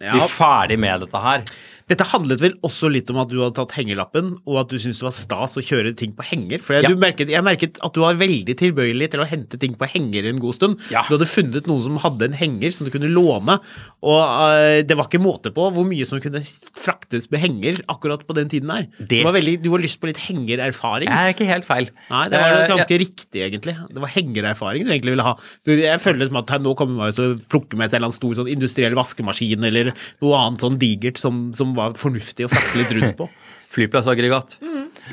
[0.00, 1.42] Ja, Bli ferdig med dette her.
[1.90, 5.00] Dette handlet vel også litt om at du hadde tatt hengerlappen, og at du syntes
[5.02, 6.62] det var stas å kjøre ting på henger.
[6.62, 6.88] For Ja.
[6.88, 10.28] du merket, jeg merket at du var veldig tilbøyelig til å hente ting på henger
[10.30, 10.78] en god stund.
[10.94, 11.02] Ja.
[11.08, 13.58] Du hadde funnet noen som hadde en henger som du kunne låne,
[14.06, 16.40] og uh, det var ikke måte på hvor mye som kunne
[16.78, 18.86] fraktes med henger akkurat på den tiden der.
[18.98, 21.10] Det- Du, var veldig, du var lyst på litt hengererfaring.
[21.10, 21.90] Det er ikke helt feil.
[22.10, 23.74] Nei, det var Eh, ganske riktig, egentlig.
[23.90, 25.34] Det var hengererfaring du egentlig ville ha.
[25.66, 28.34] Jeg føler som at her, nå kommer man til å plukke med seg en stor
[28.34, 32.94] sånn industriell vaskemaskin eller noe annet sånn digert som, som var fornuftig å snakke litt
[32.98, 33.28] rundt på.
[33.70, 34.56] Flyplassaggregat.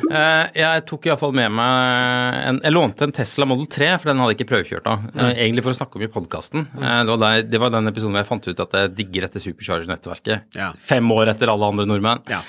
[0.10, 4.18] Eh, jeg tok iallfall med meg en, Jeg lånte en Tesla Model 3, for den
[4.24, 5.04] hadde jeg ikke prøvekjørt av.
[5.14, 6.66] Eh, egentlig for å snakke om i podkasten.
[6.74, 9.44] det, var der- det var den episoden hvor jeg fant ut at jeg digger dette
[9.44, 10.58] Supercharger-nettverket.
[10.58, 10.72] Ja.
[10.82, 12.24] Fem år etter alle andre nordmenn.
[12.34, 12.42] Ja.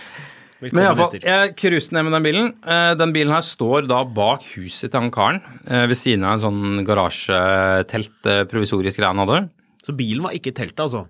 [0.64, 2.48] Men iallfall, jeg cruiset ned med den bilen.
[2.66, 6.32] Eh, den bilen her står da bak huset til han karen, eh, ved siden av
[6.38, 9.50] en sånn garasjetelt, eh, provisorisk greie han hadde.
[9.84, 11.04] Så bilen var ikke teltet, altså.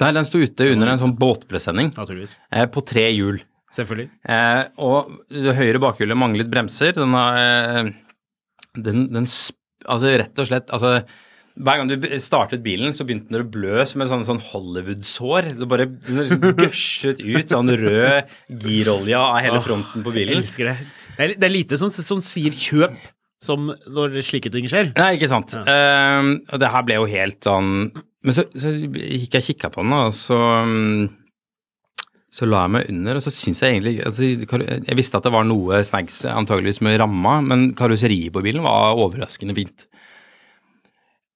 [0.00, 2.36] Der den sto ute under en sånn båtpresenning Naturligvis.
[2.50, 3.42] eh, på tre hjul.
[3.74, 4.08] Selvfølgelig.
[4.30, 6.94] Eh, og det høyre bakhjulet manglet bremser.
[6.96, 7.92] Den har eh,
[8.74, 9.28] den, den
[9.84, 10.94] Altså rett og slett altså,
[11.60, 15.50] Hver gang du startet bilen, så begynte den å blø som en sånn, sånn Hollywood-sår.
[15.60, 18.32] Det bare gøsjet liksom gørset ut sånn rød
[18.64, 20.38] girolje av hele fronten på bilen.
[20.38, 20.78] Jeg elsker det.
[21.36, 22.96] Det er, lite som, som sier kjøp
[23.44, 24.90] som når slike ting skjer.
[24.96, 25.52] Nei, ikke sant.
[25.54, 27.70] Eh, og det her ble jo helt sånn
[28.24, 31.24] Men så, så gikk jeg og kikka på den, og så mm,
[32.34, 35.30] så la jeg meg under, og så syns jeg egentlig altså, Jeg visste at det
[35.34, 39.86] var noe snags antageligvis med ramma, men karosseriet på bilen var overraskende fint.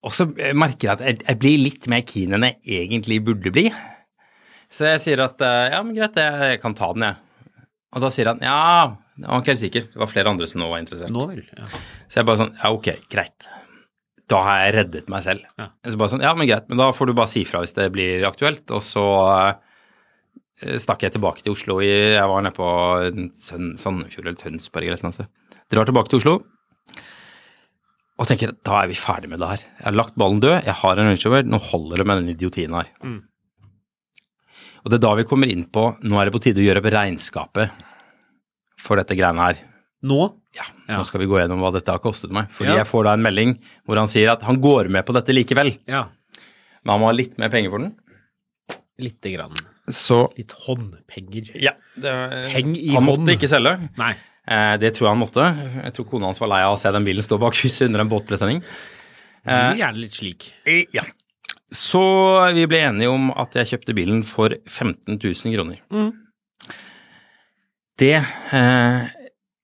[0.03, 3.53] Og så merker jeg at jeg, jeg blir litt mer keen enn jeg egentlig burde
[3.55, 3.69] bli.
[4.73, 7.63] Så jeg sier at eh, ja, men greit, jeg kan ta den, jeg.
[7.95, 8.59] Og da sier han ja,
[9.23, 9.87] han var ikke helt sikker.
[9.93, 11.15] Det var flere andre som nå var interessert.
[11.15, 11.47] Nå vel.
[11.55, 11.71] Ja.
[12.11, 13.49] Så jeg bare sånn, ja ok, greit.
[14.29, 15.47] Da har jeg reddet meg selv.
[15.61, 15.71] Ja.
[15.89, 17.89] Så bare sånn, ja, men greit, men da får du bare si fra hvis det
[17.95, 18.67] blir aktuelt.
[18.77, 21.89] Og så eh, stakk jeg tilbake til Oslo i,
[22.19, 22.69] jeg var nede på
[23.41, 25.59] Sandefjord eller Tønsberg eller et eller annet sted.
[25.73, 26.37] Drar tilbake til Oslo.
[28.19, 29.65] Og tenker, da er vi ferdig med det her.
[29.79, 32.75] Jeg har lagt ballen død, jeg har en Range nå holder det med den idiotien
[32.75, 32.89] her.
[32.99, 33.21] Mm.
[34.83, 36.83] Og det er da vi kommer inn på, nå er det på tide å gjøre
[36.83, 37.85] opp regnskapet
[38.83, 39.63] for dette greiene her.
[40.03, 40.35] Nå?
[40.55, 40.97] Ja, Ja.
[40.99, 42.49] nå skal vi gå gjennom hva dette har kostet meg.
[42.51, 42.77] Fordi Ja.
[42.85, 45.79] jeg får da en melding hvor han sier at han går med på dette likevel,
[45.87, 46.05] Ja.
[46.85, 47.95] men han må ha litt mer penger for den.
[48.99, 49.55] Lite grann.
[49.89, 51.51] Så Litt håndpenger.
[51.61, 53.19] ja, det, Peng i han hånd.
[53.27, 53.89] måtte ikke selge.
[53.97, 54.15] Nei.
[54.47, 55.85] Eh, det tror jeg han måtte.
[55.85, 58.01] Jeg tror kona hans var lei av å se den bilen stå bak huset under
[58.01, 58.61] en båtpresenning.
[59.45, 60.53] Det blir gjerne litt slik.
[60.93, 61.03] Ja.
[61.71, 65.79] Så vi ble enige om at jeg kjøpte bilen for 15 000 kroner.
[65.91, 66.13] Mm.
[67.99, 68.15] Det
[68.53, 69.09] eh,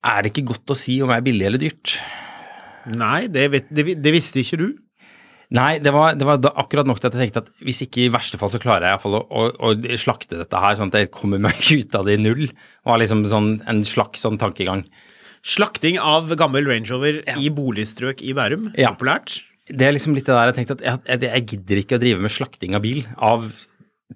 [0.04, 1.96] er det ikke godt å si om er billig eller dyrt.
[2.94, 4.66] Nei, det, vet, det, det visste ikke du.
[5.54, 8.12] Nei, det var, det var akkurat nok til at jeg tenkte at hvis ikke i
[8.12, 10.90] verste fall så klarer jeg i hvert fall å, å, å slakte dette her, sånn
[10.90, 12.46] at jeg kommer meg ut av det i null.
[12.48, 14.84] Det var liksom sånn, en slags sånn tankegang.
[15.44, 18.70] Slakting av gammel Range Rover i boligstrøk i Bærum.
[18.80, 18.94] Ja.
[18.96, 19.42] Populært.
[19.68, 22.02] Det er liksom litt det der jeg tenkte at jeg, jeg, jeg gidder ikke å
[22.02, 23.46] drive med slakting av bil av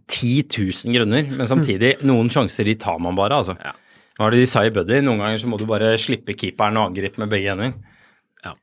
[0.09, 3.57] 10 000 grunner, men samtidig, noen sjanser de tar man bare, altså.
[3.61, 3.73] Ja.
[4.19, 4.99] Hva er det de sa i Buddy?
[5.07, 7.77] Noen ganger så må du bare slippe keeperen og angripe med begge hender.
[8.43, 8.57] Ja.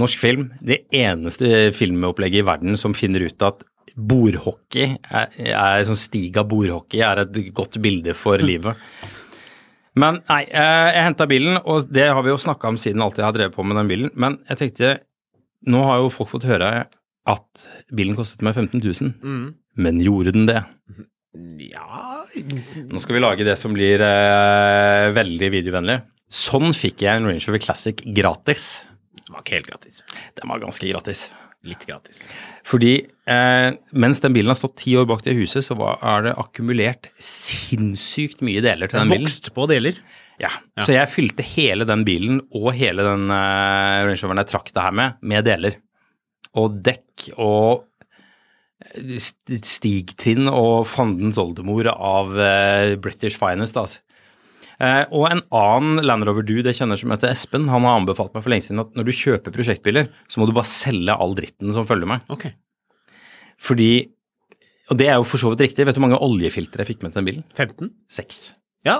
[0.00, 3.62] Norsk film, det eneste filmopplegget i verden som finner ut at
[3.94, 8.78] bordhockey, er, er sånn stiga bordhockey, er et godt bilde for livet.
[9.98, 13.18] Men nei, eh, jeg henta bilen, og det har vi jo snakka om siden alt
[13.18, 14.12] jeg har drevet på med den bilen.
[14.18, 14.92] Men jeg tenkte,
[15.70, 16.70] nå har jo folk fått høre
[17.30, 19.14] at bilen kostet meg 15 000.
[19.22, 19.48] Mm.
[19.80, 20.62] Men gjorde den det?
[21.32, 22.24] Ja
[22.90, 26.00] Nå skal vi lage det som blir eh, veldig videovennlig.
[26.30, 28.70] Sånn fikk jeg en Range Rover Classic gratis.
[29.14, 30.00] Det var ikke helt gratis.
[30.38, 31.28] Den var ganske gratis.
[31.66, 32.24] Litt gratis.
[32.66, 32.94] Fordi
[33.28, 36.32] eh, mens den bilen har stått ti år bak det huset, så var, er det
[36.40, 39.28] akkumulert sinnssykt mye deler til den bilen.
[39.28, 40.00] Vokst på deler.
[40.40, 40.50] Ja.
[40.80, 44.86] Så jeg fylte hele den bilen og hele den eh, Range Roveren jeg trakk det
[44.86, 45.78] her med, med deler.
[46.58, 47.86] Og dekk og
[49.60, 54.00] stigtrinn og fandens oldemor av eh, British Finest, altså.
[54.80, 58.44] Eh, og en annen Land Rover-dude jeg kjenner som heter Espen, han har anbefalt meg
[58.46, 61.74] for lenge siden at når du kjøper prosjektbiler, så må du bare selge all dritten
[61.76, 62.24] som følger med.
[62.32, 62.54] Okay.
[63.60, 63.90] Fordi
[64.90, 65.84] Og det er jo for så vidt riktig.
[65.86, 67.44] Vet du hvor mange oljefiltre jeg fikk med til den bilen?
[67.54, 67.90] 15?
[68.10, 68.38] 6.
[68.88, 68.96] Ja.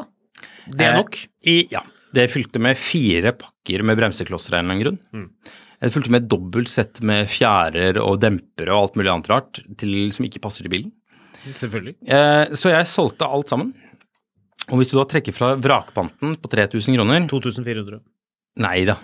[0.68, 1.16] Det er Eh, nok.
[1.50, 1.80] I, ja.
[2.16, 5.00] Det fylte med fire pakker med bremseklosser av en eller annen grunn.
[5.14, 5.58] Mm.
[5.80, 9.60] Det fulgte med et dobbelt sett med fjærer og dempere og alt mulig annet rart
[9.80, 10.90] til, som ikke passer til bilen.
[11.56, 11.94] Selvfølgelig.
[12.04, 13.72] Eh, så jeg solgte alt sammen.
[14.70, 18.02] Og hvis du da trekker fra vrakpanten på 3000 kroner 2400.
[18.60, 18.98] Nei da,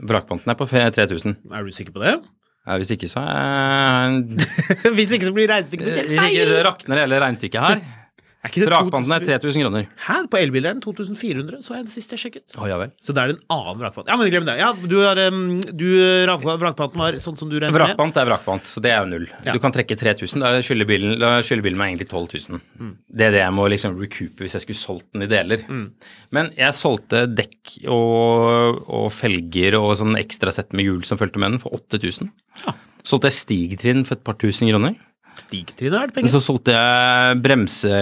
[0.00, 1.36] vrakpanten er på 3000.
[1.52, 2.16] Er du sikker på det?
[2.62, 4.20] Ja, hvis ikke så er
[4.96, 7.82] Hvis ikke så blir regnestykket Hvis ikke rakner hele regnestykket her.
[8.42, 9.84] Vrakpanten er 2000 3000 kroner.
[10.02, 10.16] Hæ?
[10.30, 12.54] På elbiler er den 2400, så jeg det sist jeg sjekket.
[12.58, 12.90] Å ja vel.
[12.98, 14.08] Så det er en annen vrakpant.
[14.10, 14.56] Ja, men glem det.
[14.58, 15.86] Ja, du har, um, du,
[16.26, 17.78] vrakpanten var sånn som du regnet med.
[17.84, 19.28] Vrakpant er vrakpant, så det er jo null.
[19.46, 19.54] Ja.
[19.54, 22.64] Du kan trekke 3000, da skylder bilen, bilen meg egentlig 12 000.
[22.82, 22.92] Mm.
[23.06, 25.62] Det er det jeg må liksom recoupe hvis jeg skulle solgt den i deler.
[26.34, 31.38] Men jeg solgte dekk og, og felger og sånn ekstra sett med hjul som fulgte
[31.42, 32.34] med den for 8000.
[32.66, 32.74] Ja.
[33.06, 34.98] Solgte jeg stigtrinn for et par tusen kroner.
[35.40, 36.32] Stigtrinnet er det penger.
[36.34, 37.92] Så solgte jeg bremse,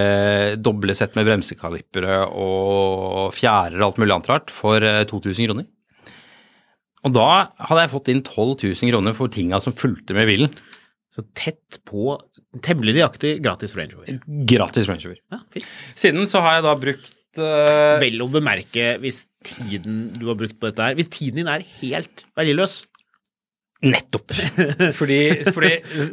[0.62, 5.68] doble sett med bremsekalippere og fjærer og alt mulig annet rart for eh, 2000 kroner.
[7.06, 7.28] Og da
[7.68, 10.52] hadde jeg fått inn 12 000 kroner for tinga som fulgte med bilen.
[11.10, 12.18] Så tett på,
[12.62, 14.20] temmelig nøyaktig gratis Range Rover.
[14.50, 15.22] Gratis Range Rover.
[15.32, 15.72] Ja, fint.
[15.98, 20.58] Siden så har jeg da brukt eh, Vel å bemerke hvis tiden du har brukt
[20.60, 22.82] på dette her Hvis tiden din er helt verdiløs
[23.86, 24.34] Nettopp.
[24.98, 25.70] Fordi, fordi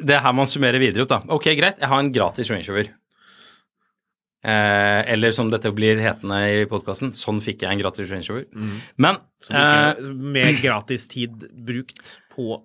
[0.08, 1.20] det er her man summerer videre opp, da.
[1.36, 2.94] Ok, greit, jeg har en gratis rangeover.
[4.48, 8.46] Eh, eller som dette blir hetende i podkasten, sånn fikk jeg en gratis rangeover.
[8.56, 8.78] Mm.
[9.04, 12.62] Men eh, ikke, med gratis tid brukt på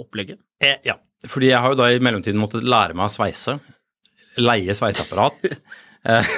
[0.00, 0.40] opplegget.
[0.64, 0.96] Eh, ja,
[1.28, 3.58] fordi jeg har jo da i mellomtiden måttet lære meg å sveise.
[4.40, 5.44] Leie sveiseapparat.
[6.08, 6.36] eh,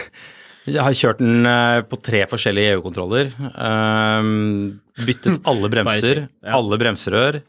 [0.65, 3.31] jeg har kjørt den eh, på tre forskjellige EU-kontroller.
[3.39, 4.31] Eh,
[5.05, 7.45] byttet alle bremser, alle bremserør.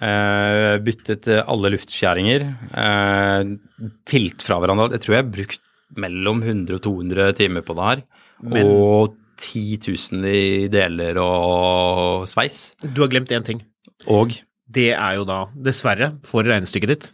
[0.00, 2.46] Eh, byttet eh, alle luftskjæringer.
[2.72, 4.94] Uh, pilt fra hverandre.
[4.96, 5.66] Jeg tror jeg har brukt
[6.00, 8.04] mellom 100 og 200 timer på det her.
[8.40, 12.74] Men- og 10 000 i deler og sveis.
[12.80, 13.62] Du har glemt én ting.
[14.06, 14.36] Og
[14.70, 17.06] Det er jo da, dessverre, for regnestykket ditt,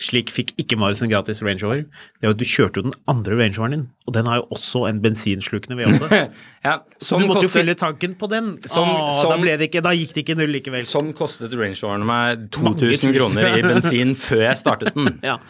[0.00, 1.80] slik fikk ikke Marius en gratis Range Rover,
[2.20, 4.46] det var at du kjørte jo den andre Range Roveren din, og den har jo
[4.54, 6.20] også en bensinslukende V8.
[6.68, 8.52] ja, Så du måtte jo fylle tanken på den.
[8.62, 10.86] Sånn- Åh, da, sånn- ble det ikke, da gikk det ikke null likevel.
[10.86, 15.18] Sånn kostet Range Roveren meg 2000 kroner i bensin før jeg startet den.
[15.32, 15.40] Ja.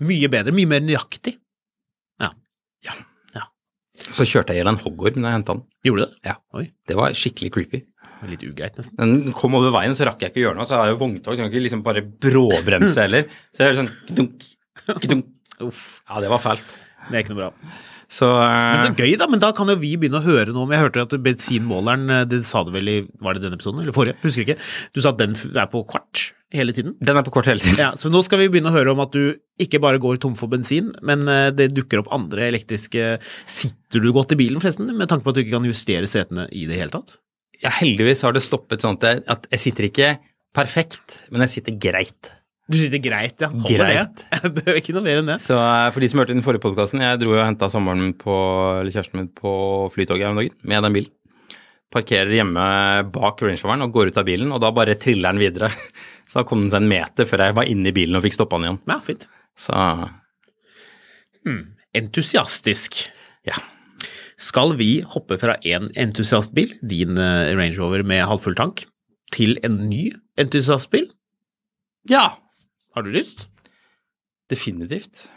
[0.00, 1.34] Mye bedre, mye mer nøyaktig.
[4.16, 5.62] Så kjørte jeg i en hoggorm da jeg hentet den.
[5.84, 6.20] Gjorde du det?
[6.30, 6.34] Ja.
[6.56, 7.82] Oi, Det var skikkelig creepy.
[8.28, 8.96] litt ugreit nesten.
[9.00, 10.66] Den kom over veien, så rakk jeg ikke å gjøre noe.
[10.68, 13.28] Så jeg har jo vogntog, så jeg kan ikke liksom bare bråbremse heller.
[13.52, 14.48] Så jeg gjør sånn kdunk,
[15.04, 15.30] kdunk.
[15.64, 16.64] Uff, Ja, det var fælt.
[17.10, 17.50] det er ikke noe bra.
[18.10, 19.28] Så, Men så eh, gøy, da.
[19.30, 22.26] Men da kan jo vi begynne å høre noe om Jeg hørte at bensinmåleren, eh,
[22.26, 24.18] det sa du vel i Var det denne episoden, eller forrige?
[24.24, 24.58] Husker ikke.
[24.96, 26.96] Du sa at den er på kvart hele tiden.
[26.98, 27.78] den er på kvart hele tiden.
[27.78, 30.34] Ja, Så nå skal vi begynne å høre om at du ikke bare går tom
[30.34, 34.90] for bensin, men eh, det dukker opp andre elektriske Sitter du godt i bilen, forresten,
[34.96, 37.20] med tanke på at du ikke kan justere setene i det hele tatt?
[37.62, 40.12] Ja, heldigvis har det stoppet sånn at jeg sitter ikke
[40.56, 42.34] perfekt, men jeg sitter greit.
[42.70, 43.48] Du syns det er greit, ja.
[43.50, 44.20] Holder Greit.
[44.20, 44.40] det.
[44.44, 45.38] Jeg behøver ikke noe mer enn det.
[45.42, 48.36] Så eh, for de som hørte den forrige podkasten, jeg dro og henta samboeren på,
[48.80, 49.54] eller kjæresten min på
[49.94, 51.16] Flytoget her om dagen med den bilen.
[51.90, 52.62] Parkerer hjemme
[53.10, 55.72] bak Range Roveren og går ut av bilen, og da bare triller den videre.
[56.30, 58.36] Så da kom den seg en meter før jeg var inne i bilen og fikk
[58.38, 58.80] stoppa den igjen.
[58.86, 59.26] Ja, fint.
[59.58, 59.74] Så
[61.98, 63.00] Entusiastisk.
[63.48, 63.58] ja.
[64.40, 68.86] Skal vi hoppe fra en entusiastbil, din eh, Range Rover med halvfull tank,
[69.34, 70.06] til en ny
[70.40, 71.10] entusiastbil?
[72.08, 72.38] Ja,
[72.96, 73.48] Har du lyst?
[74.50, 75.28] definitivt.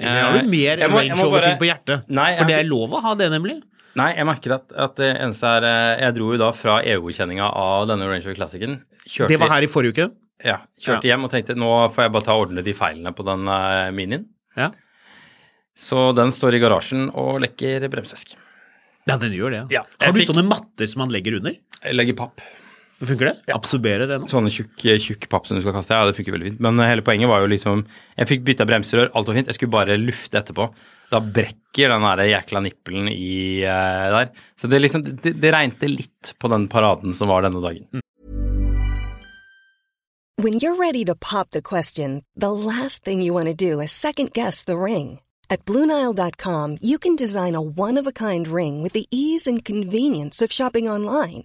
[0.00, 2.08] Eller har du mer jeg må- jeg må Rover-ting på hjertet?
[2.08, 3.58] Nei, For det er lov å ha det, nemlig.
[3.94, 7.44] Nei, jeg merker at, at det eneste er eh, Jeg dro jo da fra EU-godkjenninga
[7.54, 8.78] av denne Range Rover Classicen.
[9.28, 10.06] Det var her i forrige uke.
[10.42, 13.22] Ja, kjørte hjem og tenkte nå får jeg bare ta og ordne de feilene på
[13.28, 14.24] den uh, minien.
[14.56, 14.70] Ja.
[15.76, 18.34] Så den står i garasjen og lekker bremsesk.
[19.06, 19.62] Ja, den gjør det.
[19.76, 21.54] Ja, Har du fikk- sånne matter som man legger under?
[21.84, 22.40] Jeg legger papp.
[23.08, 23.54] Funker det?
[23.54, 24.28] Absorberer det nå?
[24.30, 25.96] Sånne tjukk, tjukk papp som du skal kaste.
[25.96, 26.62] Ja, det funker veldig fint.
[26.64, 27.84] Men eh, hele poenget var jo liksom
[28.18, 29.50] Jeg fikk bytta bremserør, alt var fint.
[29.50, 30.68] Jeg skulle bare lufte etterpå.
[31.10, 34.32] Da brekker den der jækla nippelen i uh, der.
[34.56, 37.86] Så det liksom Det, det regnte litt på den paraden som var denne dagen.
[40.36, 43.92] When you're ready to pop the question, the last thing you want to do is
[43.92, 45.20] second guess the ring.
[45.48, 49.64] At Bluenile.com, you can design a one of a kind ring with the ease and
[49.64, 51.44] convenience of shopping online.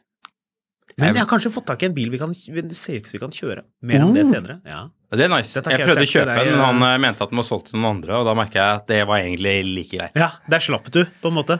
[0.97, 3.63] Men jeg har kanskje fått tak i en bil vi kan, CX vi kan kjøre.
[3.87, 4.59] Mer om det senere.
[4.67, 4.81] Ja.
[5.11, 5.59] Det er nice.
[5.59, 7.97] Jeg prøvde å kjøpe den, men han eh, mente at den var solgt til noen
[7.97, 10.15] andre, og da merka jeg at det var egentlig like greit.
[10.19, 11.59] ja, der slapp du, på en måte.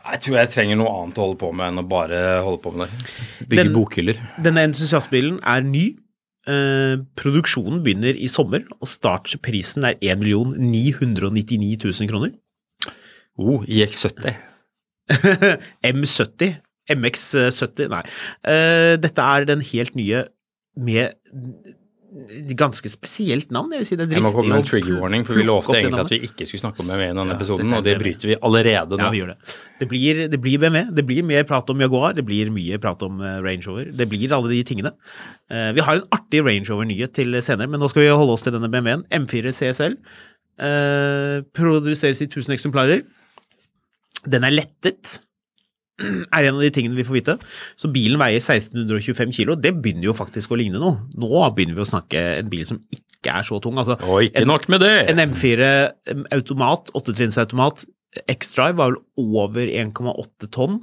[0.00, 2.72] Jeg tror jeg trenger noe annet å holde på med enn å bare holde på
[2.76, 3.10] med det.
[3.48, 4.20] Bygge Den- bokhyller.
[4.42, 5.84] Denne entusiastbilen er ny.
[6.48, 10.24] Eh, produksjonen begynner i sommer, og startprisen er 1
[10.56, 12.32] 999 000 kroner.
[13.40, 14.34] Oh, IX70.
[15.84, 16.56] M70.
[16.96, 18.04] MX70, nei.
[18.48, 20.24] Eh, dette er den helt nye
[20.80, 21.14] med
[22.58, 23.70] ganske spesielt navn.
[23.74, 25.76] Jeg vil si det er Jeg må komme med en trigger warning, for vi lovte
[25.78, 28.32] egentlig at vi ikke skulle snakke om BMW i denne Ja, episoden, og det bryter
[28.32, 29.04] vi allerede nå.
[29.04, 29.54] Ja, vi gjør det.
[29.78, 33.02] Det blir, det blir BMW, det blir mer prat om Jaguar, det blir mye prat
[33.06, 33.92] om eh, Range Rover.
[33.94, 34.92] Det blir alle de tingene.
[35.50, 38.42] Eh, vi har en artig Range Rover-nyhet til senere, men nå skal vi holde oss
[38.46, 39.06] til denne BMW-en.
[39.22, 39.96] M4 CSL.
[41.56, 43.06] Produseres i 1000 eksemplarer.
[44.28, 45.20] Den er lettet,
[46.36, 47.36] er en av de tingene vi får vite.
[47.80, 49.56] Så bilen veier 1625 kilo.
[49.60, 50.98] Det begynner jo faktisk å ligne noe.
[51.20, 53.76] Nå begynner vi å snakke en bil som ikke er så tung.
[53.80, 54.94] Altså, Og ikke nok med det!
[55.12, 55.66] en M4
[56.36, 57.84] automat, åttetrinnsautomat,
[58.30, 59.02] X-Drive var vel
[59.38, 60.80] over 1,8 tonn,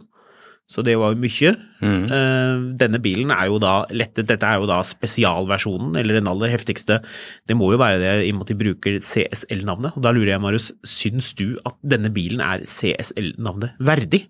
[0.68, 1.52] så det var jo mye.
[1.80, 2.06] Mm.
[2.12, 6.52] Eh, denne bilen er jo da lettet, dette er jo da spesialversjonen, eller den aller
[6.52, 7.00] heftigste.
[7.48, 10.34] Det må jo være det i og med at de bruker CSL-navnet, og da lurer
[10.34, 14.26] jeg, Marius, syns du at denne bilen er CSL-navnet verdig?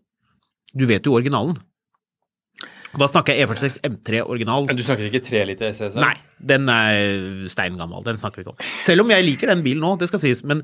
[0.76, 1.58] Du vet jo originalen.
[2.98, 4.66] Da snakker jeg E46 M3 original.
[4.70, 6.00] Men du snakker ikke 3 liter SSL?
[6.02, 6.16] Nei,
[6.52, 8.06] den er steingammal.
[8.06, 8.70] Den snakker vi ikke om.
[8.82, 10.42] Selv om jeg liker den bilen nå, det skal sies.
[10.48, 10.64] Men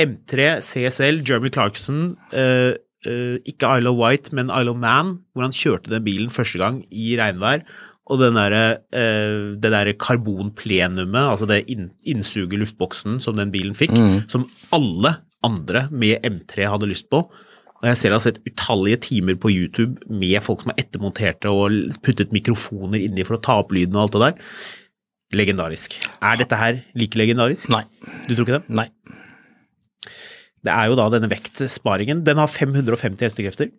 [0.00, 5.46] M3 CSL, Jeremy Clarkson, eh, eh, ikke Isle of White, men Isle of Man, hvor
[5.46, 7.66] han kjørte den bilen første gang i regnvær.
[8.12, 8.54] Og den der,
[8.92, 13.96] eh, det derre karbonplenumet, altså det inn, innsuget luftboksen som den bilen fikk,
[14.28, 17.24] som alle andre med M3 hadde lyst på.
[17.84, 21.50] Og jeg selv har sett utallige timer på YouTube med folk som har ettermontert det
[21.52, 24.62] og puttet mikrofoner inni for å ta opp lyden og alt det der.
[25.36, 25.98] Legendarisk.
[26.24, 27.68] Er dette her like legendarisk?
[27.74, 27.82] Nei.
[28.24, 28.76] Du tror ikke det?
[28.80, 28.86] Nei.
[30.64, 32.22] Det er jo da denne vektsparingen.
[32.24, 33.74] Den har 550 hestekrefter.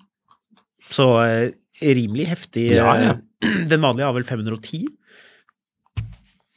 [0.93, 1.55] Så eh,
[1.97, 2.67] rimelig heftig.
[2.77, 3.15] Ja, ja.
[3.41, 4.85] eh, Den vanlige har vel 510.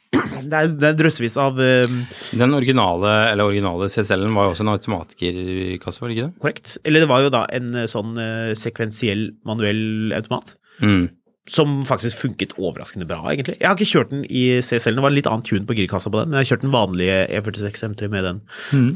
[0.09, 1.91] Det er, det er drøssevis av eh,
[2.37, 6.41] Den originale, eller originale CSL-en var jo også en automatgirkasse, var det ikke det?
[6.41, 6.73] Korrekt.
[6.87, 10.55] Eller det var jo da en eh, sånn uh, sekvensiell manuell automat.
[10.81, 11.09] Mm.
[11.49, 13.57] Som faktisk funket overraskende bra, egentlig.
[13.59, 16.11] Jeg har ikke kjørt den i CSL, det var en litt annen tune på girkassa
[16.13, 18.41] på den, men jeg har kjørt den vanlige E46 M3 med den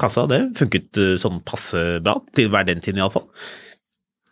[0.01, 0.25] kassa.
[0.29, 3.27] Det funket uh, sånn passe bra, til hver den tiden iallfall.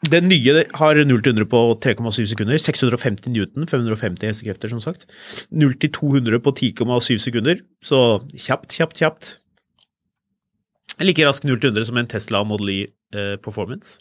[0.09, 5.05] Den nye har 0 til 100 på 3,7 sekunder, 650 newton, 550 hestekrefter som sagt.
[5.51, 9.29] 0 til 200 på 10,7 sekunder, så kjapt, kjapt, kjapt.
[11.01, 12.79] Like rask 0 til 100 som en Tesla Model Y
[13.13, 13.99] eh, Performance.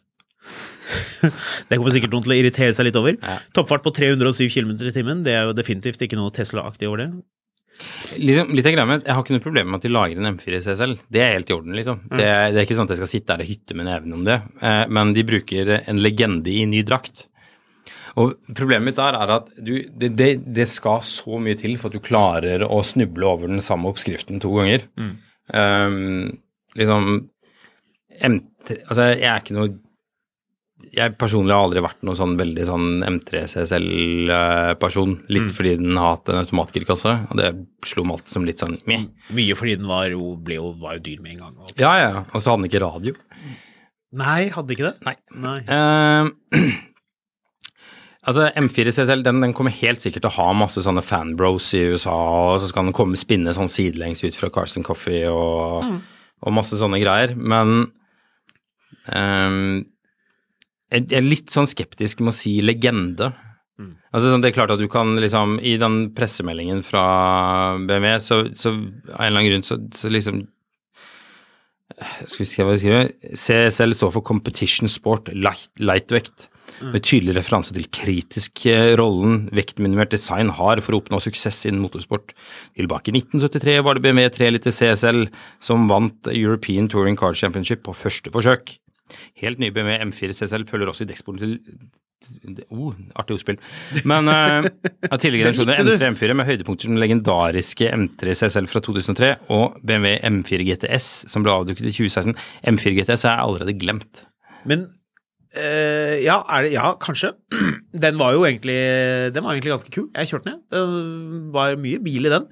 [1.68, 3.20] det kommer sikkert noen til å irritere seg litt over.
[3.52, 7.10] Toppfart på 307 km i timen, det er jo definitivt ikke noe Tesla-aktig over det.
[8.18, 10.30] Liksom, litt av greia med, Jeg har ikke noe problem med at de lager en
[10.34, 11.00] M4 i seg selv.
[11.10, 12.00] Det er helt i orden, liksom.
[12.10, 14.16] Det, er- det er ikke sånn at jeg skal sitte der og hytte med neven
[14.18, 14.38] om det.
[14.60, 17.26] Eh, men de bruker en legende i ny drakt.
[18.18, 21.88] Og problemet mitt der er at du, det, det, det skal så mye til for
[21.88, 24.82] at du klarer å snuble over den samme oppskriften to ganger.
[25.54, 26.40] Um,
[26.78, 27.06] liksom
[28.20, 29.70] M3 Altså, jeg er ikke noe
[30.90, 35.14] jeg personlig har aldri vært noen sånn veldig sånn M3 CSL-person.
[35.30, 37.50] Litt fordi den har hatt en automatgirkasse, og det
[37.86, 39.06] slo meg alltid som litt sånn meh.
[39.36, 41.56] Mye fordi den var jo, ble jo, var jo dyr med en gang.
[41.62, 41.76] Også.
[41.80, 42.24] Ja, ja.
[42.30, 43.14] Og så hadde den ikke radio.
[44.20, 44.94] Nei, hadde ikke det?
[45.06, 45.16] Nei.
[45.44, 45.58] Nei.
[45.70, 46.58] Uh,
[48.26, 51.84] altså, M4 CSL den, den kommer helt sikkert til å ha masse sånne fanbros i
[51.92, 52.16] USA,
[52.50, 55.86] og så skal den komme spinne sånn sidelengs ut fra Carson Coffee og,
[56.42, 57.38] og masse sånne greier.
[57.38, 57.92] Men
[59.06, 59.86] eh,
[60.90, 63.30] jeg er litt sånn skeptisk med å si legende.
[64.10, 67.04] Altså, sånn, det er klart at du kan liksom I den pressemeldingen fra
[67.78, 70.42] BMW, så, så av en eller annen grunn så, så liksom
[72.00, 73.10] skal vi se hva jeg skriver.
[73.36, 76.48] CSL står for Competition Sport Light, Lightweight.
[76.80, 81.82] Med tydelig referanse til kritisk eh, rollen vektminimert design har for å oppnå suksess innen
[81.82, 82.32] motorsport.
[82.78, 85.26] Tilbake i 1973 var det BMW 3 liter CSL
[85.60, 88.78] som vant European Touring Car Championship på første forsøk.
[89.42, 91.58] Helt ny BMW M4 CSL følger også i dekksporen til
[92.68, 93.56] Oh, artig ordspill.
[94.08, 94.66] Men uh,
[95.08, 95.80] av tidligere generasjoner.
[95.80, 101.08] M3 M4 med høydepunkter som den legendariske M3 CSL fra 2003 og BMW M4 GTS
[101.32, 102.36] som ble avduket i 2016.
[102.74, 104.26] M4 GTS er allerede glemt.
[104.68, 104.84] Men
[105.56, 107.32] uh, ja, det, ja, kanskje.
[108.04, 108.76] Den var jo egentlig,
[109.34, 110.06] den var egentlig ganske kul.
[110.14, 110.76] Jeg kjørte den, jeg.
[110.76, 112.46] Det var mye bil i den.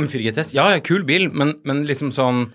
[0.00, 2.48] M4 GTS, ja, ja, kul bil, men, men liksom sånn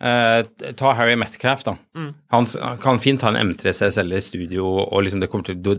[0.00, 0.42] Eh,
[0.80, 1.74] ta Harry Metcalf, da.
[1.94, 2.14] Mm.
[2.32, 2.46] Han
[2.80, 5.74] kan fint ha en M3 CSL i studio, og liksom det kommer til to,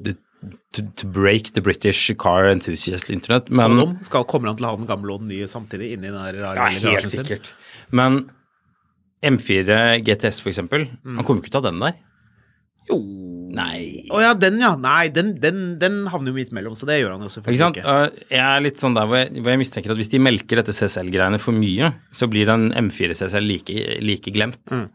[0.78, 4.76] to, to break the British car enthusiast internet, Skal, de, skal, kommer han til å
[4.76, 7.50] ha den gamle og den nye samtidig inni den der rare Ja, helt sikkert.
[7.50, 7.98] sin?
[7.98, 8.30] Men
[9.26, 11.16] M4 GTS, for eksempel, Mm.
[11.18, 11.94] han kommer ikke til å ha den der.
[12.90, 12.98] Jo
[13.52, 14.06] Nei.
[14.14, 14.70] Å ja, den ja.
[14.80, 17.62] Nei, den, den, den havner jo midt mellom, så det gjør han jo Ikke selvfølgelig
[17.66, 17.80] sant?
[17.82, 17.96] ikke.
[17.98, 20.62] Uh, Jeg er litt sånn der hvor jeg, hvor jeg mistenker at hvis de melker
[20.62, 23.76] dette CSL-greiene for mye, så blir den M4 CSL like,
[24.06, 24.62] like glemt.
[24.72, 24.88] Mm.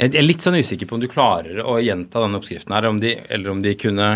[0.00, 3.02] Jeg er litt sånn usikker på om du klarer å gjenta denne oppskriften her, om
[3.02, 4.06] de, eller om de kunne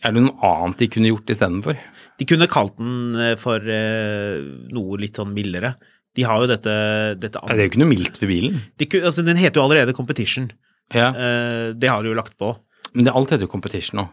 [0.00, 1.78] Er det noe annet de kunne gjort istedenfor?
[2.18, 4.40] De kunne kalt den eh, for eh,
[4.74, 5.74] noe litt sånn mildere.
[6.16, 6.72] De har jo dette,
[7.20, 8.56] dette Det er jo ikke noe mildt ved bilen.
[8.80, 10.48] de, altså, Den heter jo allerede Competition.
[10.94, 11.08] Ja.
[11.14, 12.54] Eh, det har du jo lagt på.
[12.94, 14.06] Men det, alt heter jo Competition nå.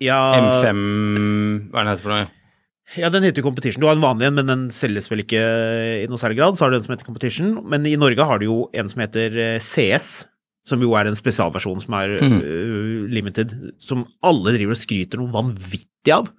[0.00, 0.78] Ja, M5
[1.70, 2.28] Hva er den heter for noe?
[2.96, 3.82] ja, den heter jo Competition.
[3.82, 5.42] Du har en vanlig en, men den selges vel ikke
[6.02, 6.56] i noe særlig grad.
[6.56, 7.52] Så har du den som heter Competition.
[7.68, 10.08] Men i Norge har du jo en som heter eh, CS,
[10.66, 12.38] som jo er en spesialversjon som er Mm.
[12.40, 16.32] eh, limited, som alle driver og skryter noe vanvittig av.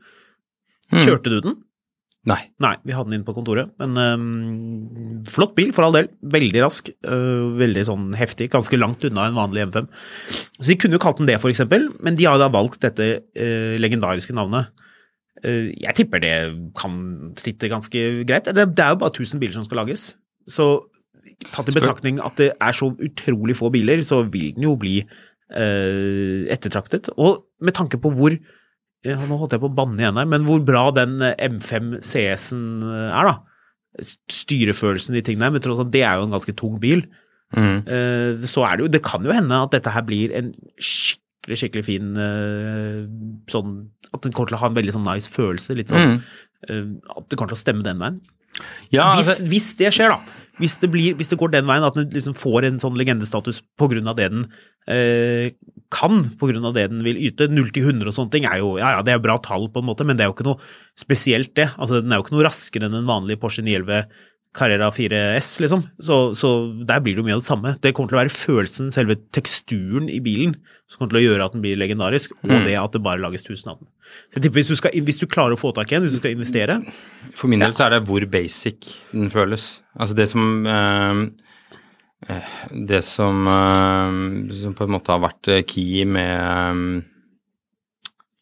[0.92, 1.06] Mm.
[1.06, 1.56] Kjørte du den?
[2.30, 2.42] Nei.
[2.62, 3.72] Nei, vi hadde den inn på kontoret.
[3.82, 6.12] Men um, flott bil, for all del.
[6.34, 6.92] Veldig rask.
[7.08, 8.52] Uh, veldig sånn heftig.
[8.54, 9.88] Ganske langt unna en vanlig M5.
[10.60, 13.10] Så de kunne jo kalt den det, for eksempel, men de har da valgt dette
[13.26, 14.70] uh, legendariske navnet.
[15.42, 16.36] Uh, jeg tipper det
[16.78, 17.02] kan
[17.42, 18.54] sitte ganske greit.
[18.54, 20.12] Det, det er jo bare 1000 biler som skal lages.
[20.46, 20.70] Så
[21.50, 25.00] tatt i betraktning at det er så utrolig få biler, så vil den jo bli
[25.52, 27.10] ettertraktet.
[27.20, 28.32] Og med tanke på hvor
[29.08, 31.96] ja, Nå holdt jeg på å banne igjen her, men hvor bra den eh, M5
[32.06, 33.38] CS-en er, da.
[34.32, 37.04] Styrefølelsen i tingene, men tross alt, det er jo en ganske tung bil.
[37.52, 37.82] Mm.
[37.84, 41.58] Eh, Så er det jo Det kan jo hende at dette her blir en skikkelig,
[41.60, 43.02] skikkelig fin eh,
[43.52, 43.74] sånn
[44.16, 45.76] At den kommer til å ha en veldig sånn nice følelse.
[45.76, 46.22] Litt sånn Mm.
[46.70, 46.86] eh,
[47.18, 48.22] At det kommer til å stemme den veien.
[48.92, 50.40] Ja, Hvis, altså, hvis det skjer, da.
[50.60, 53.62] Hvis det, blir, hvis det går den veien at den liksom får en sånn legendestatus
[53.82, 54.46] av det den
[54.88, 55.52] eh,
[55.92, 57.50] kan, av det den vil yte.
[57.52, 59.84] 0 til 100 og sånne ting er jo ja, ja, det er bra tall, på
[59.84, 60.60] en måte, men det er jo ikke noe
[61.00, 61.70] spesielt, det.
[61.78, 64.06] Altså, den er jo ikke noe raskere enn en vanlig Porsche 911
[64.52, 65.86] Carrera 4S, liksom.
[66.04, 66.50] Så, så
[66.84, 67.72] der blir det jo mye av det samme.
[67.80, 70.58] Det kommer til å være følelsen, selve teksturen i bilen,
[70.92, 72.66] som kommer til å gjøre at den blir legendarisk, og Mm.
[72.68, 73.88] det at det bare lages 1000 av den.
[74.28, 76.18] Så jeg tipper hvis du, skal, hvis du klarer å få tak i en, hvis
[76.18, 76.82] du skal investere
[77.32, 79.78] For min del så er det hvor basic den føles.
[79.96, 81.24] Altså det som eh,
[82.70, 87.08] Det som, eh, som på en måte har vært eh, key med eh,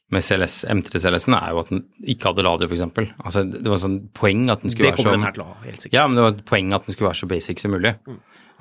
[0.10, 3.12] med CLS, M3 CLS-en er jo at den ikke hadde radio, f.eks.
[3.22, 5.58] Altså, det var sånn poeng at den skulle være så den her til å ha,
[5.68, 5.98] helt sikkert.
[6.00, 7.92] Ja, men det var et poeng at den skulle være så basic som mulig.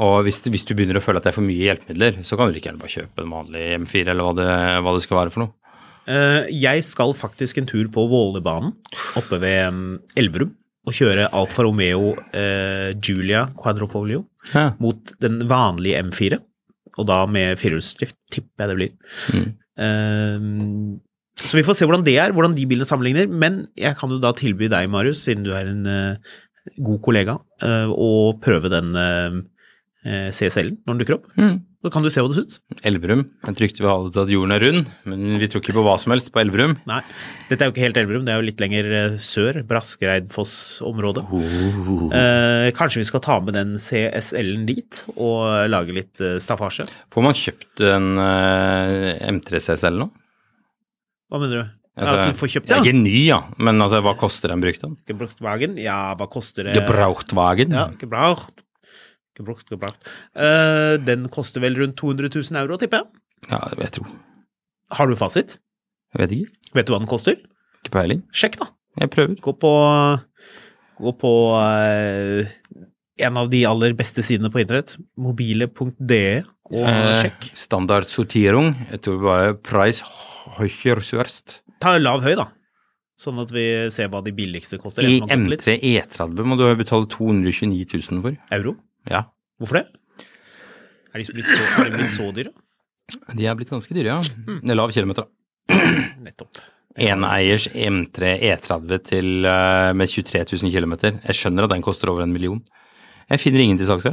[0.04, 2.52] Og hvis, hvis du begynner å føle at det er for mye hjelpemidler, så kan
[2.52, 4.50] du ikke gjerne bare kjøpe en vanlig M4, eller hva det,
[4.84, 5.54] hva det skal være for noe.
[6.52, 8.76] Jeg skal faktisk en tur på Vålerbanen
[9.16, 10.52] oppe ved mm, Elverum
[10.88, 14.24] og kjøre Alfa Romeo eh, Giulia Quadrofolio
[14.54, 14.70] Ja.
[14.80, 16.38] mot den vanlige M4,
[16.98, 19.52] og da med firehjulsdrift, tipper jeg det blir.
[19.78, 20.48] Eh,
[21.38, 24.18] så vi får se hvordan det er, hvordan de bilene sammenligner, men jeg kan jo
[24.22, 26.34] da tilby deg, Marius, siden du er en uh,
[26.82, 29.38] god kollega, uh, å prøve den uh,
[30.34, 31.28] CSL-en når den dukker opp.
[31.38, 31.60] Mm.
[31.78, 32.56] Så kan du se hva du syns.
[32.88, 33.20] Elverum.
[33.46, 35.92] Jeg trykte vi hadde til at jorden er rund, men vi tror ikke på hva
[36.02, 36.74] som helst på Elverum.
[36.90, 36.98] Nei,
[37.46, 41.22] dette er jo ikke helt Elverum, det er jo litt lenger eh, sør, Braskereidfoss-området.
[42.18, 46.88] Eh, kanskje vi skal ta med den CSL-en dit og lage litt eh, staffasje?
[47.14, 50.10] Får man kjøpt en eh, M3 CSL nå?
[51.30, 51.74] Hva mener du?
[51.98, 52.76] Altså, altså, kjøpt ja.
[52.78, 54.98] Jeg Ikke ny, ja, men altså, hva koster en brukt en?
[55.06, 55.78] Gebrauchtwagen?
[55.82, 56.74] Ja, hva koster det?
[56.78, 57.70] Gebrauchtwagen?
[57.74, 58.66] Ja, gebraucht.
[59.38, 60.00] Gebraucht, gebraucht.
[60.34, 63.22] Uh, den koster vel rundt 200 000 euro, tipper jeg.
[63.52, 64.06] Ja, det vil jeg tro.
[64.98, 65.58] Har du fasit?
[66.16, 66.52] Jeg vet ikke.
[66.74, 67.38] Vet du hva den koster?
[67.84, 68.24] Ikke peiling.
[68.34, 68.70] Sjekk, da.
[68.98, 69.36] Jeg prøver.
[69.44, 69.72] Gå på,
[70.98, 72.82] gå på uh,
[73.18, 76.22] en av de aller beste sidene på internett, mobile.de,
[76.68, 77.46] og Eh, sjekk.
[77.56, 78.74] standard sortering.
[78.92, 80.04] Jeg tror bare price
[80.58, 81.60] høyere sørst.
[81.80, 82.48] Ta lav høy, da.
[83.18, 85.02] Sånn at vi ser hva de billigste koster.
[85.02, 85.64] I etter man har gått litt.
[85.64, 88.36] M3 E30 må du betale 229 000 for.
[88.54, 88.76] Euro?
[89.10, 89.24] Ja.
[89.58, 89.84] Hvorfor det?
[91.12, 92.52] Er de blitt så, er de blitt så dyre?
[93.34, 94.18] De er blitt ganske dyre, ja.
[94.20, 94.60] Mm.
[94.62, 95.78] Det er lav kilometer, da.
[96.26, 96.60] Nettopp.
[96.98, 100.96] Eneiers M3 E30 til, eh, med 23 000 km.
[101.22, 102.60] Jeg skjønner at den koster over en million.
[103.30, 104.08] Jeg finner ingen til salgs.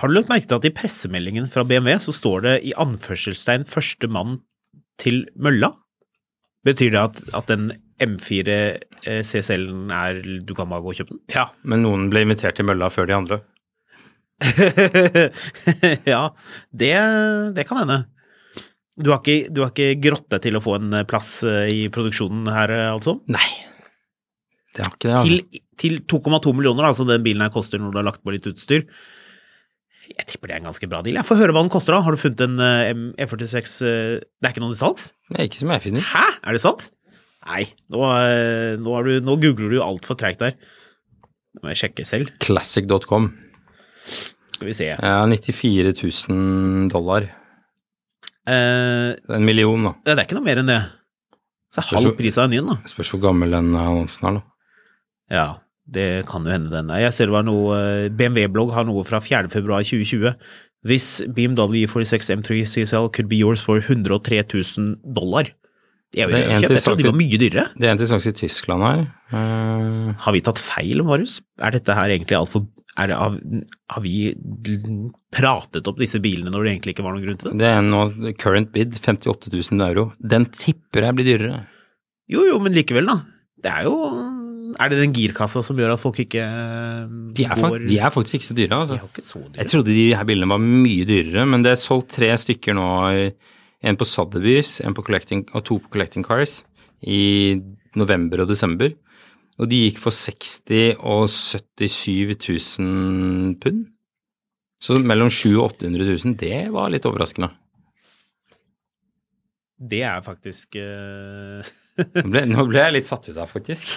[0.00, 3.66] Har du lagt merke til at i pressemeldingen fra BMW så står det i anførselstegn
[3.66, 4.40] 'første mann
[4.98, 5.74] til mølla'?
[6.64, 8.48] Betyr det at, at den M4
[9.06, 11.20] eh, CSL-en er Du kan bare gå og kjøpe den?
[11.34, 13.40] Ja, men noen ble invitert til mølla før de andre.
[16.12, 16.22] ja,
[16.72, 16.92] det,
[17.56, 17.98] det kan hende.
[19.00, 22.72] Du har, ikke, du har ikke til å få en plass eh, i produksjonen her,
[22.74, 23.14] eh, altså?
[23.32, 23.48] Nei.
[24.76, 25.14] Det har ikke det.
[25.16, 25.38] Altså.
[25.40, 28.46] Til, til 2,2 millioner, altså den bilen her koster når du har lagt på litt
[28.50, 28.84] utstyr.
[30.10, 31.16] Jeg tipper det er en ganske bra deal.
[31.20, 32.02] Jeg får høre hva den koster, da.
[32.04, 35.10] Har du funnet en eh, M- E46 eh, Det er ikke noen til salgs?
[35.36, 36.06] Er ikke som jeg finner.
[36.10, 36.24] Hæ?
[36.44, 36.90] Er det sant?
[37.46, 38.00] Nei, nå,
[38.84, 40.58] nå, du, nå googler du altfor treigt der.
[40.60, 42.34] Det må jeg sjekke selv.
[42.44, 43.30] Classic.com.
[44.60, 44.88] Skal vi se.
[44.92, 45.94] Ja, 94
[46.28, 47.24] 000 dollar.
[48.44, 49.94] Eh, En million, da.
[50.04, 50.80] det er ikke noe mer enn det.
[51.72, 52.90] Så er halv pris av en ny en, da.
[52.90, 54.42] Spørs hvor gammel den annonsen er, da.
[55.30, 55.46] Ja,
[55.88, 57.06] det kan jo hende den er.
[57.06, 59.48] Jeg ser det var noe eh, BMW-blogg har noe fra 4.
[59.48, 60.34] februar 2020.
[60.84, 65.48] This BMW 46 M3 CSL could be yours for 103 000 dollar.
[66.10, 66.72] Er er en kjøp.
[66.74, 67.64] Jeg trodde de var mye dyrere.
[67.78, 69.02] Det er en til salgs i Tyskland her.
[69.30, 70.10] Uh...
[70.24, 71.38] Har vi tatt feil, Marius?
[71.62, 72.66] Er dette her egentlig altfor
[72.98, 73.36] er har,
[73.94, 74.32] har vi
[75.32, 77.60] pratet opp disse bilene når det egentlig ikke var noen grunn til det?
[77.62, 78.02] det er nå
[78.40, 80.10] current bid 58 000 euro.
[80.18, 81.62] Den tipper jeg blir dyrere.
[82.30, 83.20] Jo, jo, men likevel, da.
[83.60, 83.94] Det er jo
[84.80, 86.44] Er det den girkassa som gjør at folk ikke
[87.36, 88.98] De er, fakt, de er faktisk ikke så dyre, De altså.
[88.98, 89.58] er jo ikke så dyre.
[89.58, 92.90] Jeg trodde de her bilene var mye dyrere, men det er solgt tre stykker nå.
[93.80, 96.60] En på Sotheby's, en på collecting, og to på Collecting Cars
[97.00, 97.56] i
[97.96, 98.92] november og desember.
[99.60, 102.36] Og de gikk for 60 og 77
[102.80, 103.86] 000 pund.
[104.80, 107.50] Så mellom 700 og 800 000, det var litt overraskende.
[109.80, 111.64] Det er faktisk uh...
[112.16, 113.92] Nå ble, nå ble jeg litt satt ut av, faktisk.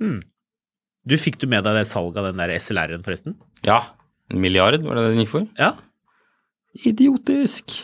[0.00, 3.36] Du Fikk du med deg det salget av den der SLR-en, forresten?
[3.64, 3.82] Ja,
[4.32, 5.48] en milliard var det den gikk for?
[5.60, 5.72] Ja.
[6.86, 7.80] Idiotisk.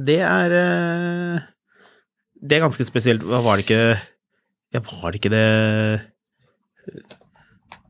[0.00, 1.48] Det er eh,
[2.40, 3.24] Det er ganske spesielt.
[3.26, 3.82] Var det ikke
[4.72, 5.46] Ja, var det ikke det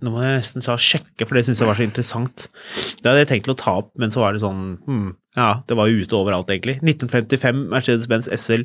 [0.00, 2.46] Nå må jeg nesten sjekke, for det syns jeg var så interessant.
[3.02, 5.76] Det hadde jeg tenkt å ta opp, men så var det sånn hmm, Ja, det
[5.76, 6.78] var jo ute overalt, egentlig.
[6.80, 8.64] 1955 Mercedes-Benz SL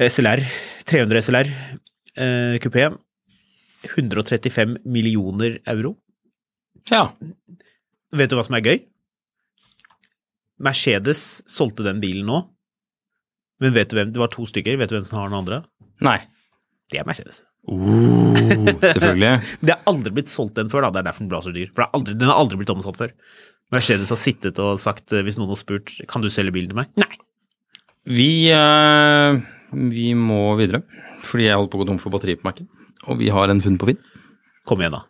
[0.00, 0.40] SLR,
[0.88, 1.50] 300 SLR,
[2.16, 2.88] eh, kupé.
[3.92, 5.92] 135 millioner euro.
[6.88, 7.10] Ja.
[8.16, 8.80] Vet du hva som er gøy?
[10.64, 12.42] Mercedes solgte den bilen nå,
[13.62, 15.60] men vet du hvem, det var to stykker, vet du hvem som har den andre?
[16.04, 16.18] Nei.
[16.92, 17.44] Det er Mercedes.
[17.64, 18.36] Uh,
[18.82, 19.32] selvfølgelig.
[19.64, 21.70] Det har aldri blitt solgt den før, da, det er derfor den ble så dyr.
[21.72, 23.14] For det er aldri, den har aldri blitt omsatt før.
[23.72, 26.78] Mercedes har sittet og sagt, eh, hvis noen har spurt, kan du selge bilen til
[26.82, 26.90] meg?
[27.00, 27.08] Nei.
[28.04, 29.38] Vi, eh,
[29.94, 30.82] vi må videre,
[31.24, 32.68] fordi jeg holder på å gå tom for batteri på Mac-en.
[33.08, 34.02] Og vi har en funn på Finn.
[34.68, 35.04] Kom igjen, da.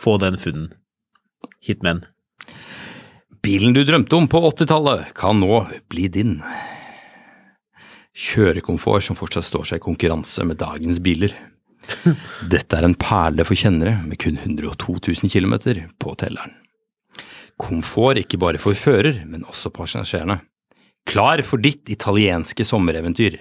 [0.00, 0.68] Få den funnen.
[1.64, 2.04] Hitmen.
[3.40, 6.40] Bilen du drømte om på 80-tallet, kan nå bli din.
[8.12, 11.32] Kjørekomfort som fortsatt står seg i konkurranse med dagens biler.
[12.52, 15.56] Dette er en perle for kjennere med kun 102 000 km
[15.96, 16.52] på telleren.
[17.60, 20.40] Komfort ikke bare for fører, men også passasjerene.
[21.08, 23.38] Klar for ditt italienske sommereventyr.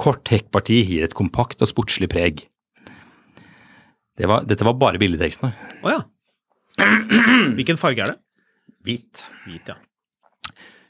[0.00, 2.46] Kort hekkparti gir et kompakt og sportslig preg.
[4.16, 5.52] Det var, dette var bare billedtekstene.
[5.84, 6.02] Å ja.
[7.58, 8.21] Hvilken farge er det?
[8.82, 9.26] Hvit.
[9.46, 9.78] Hvit, ja.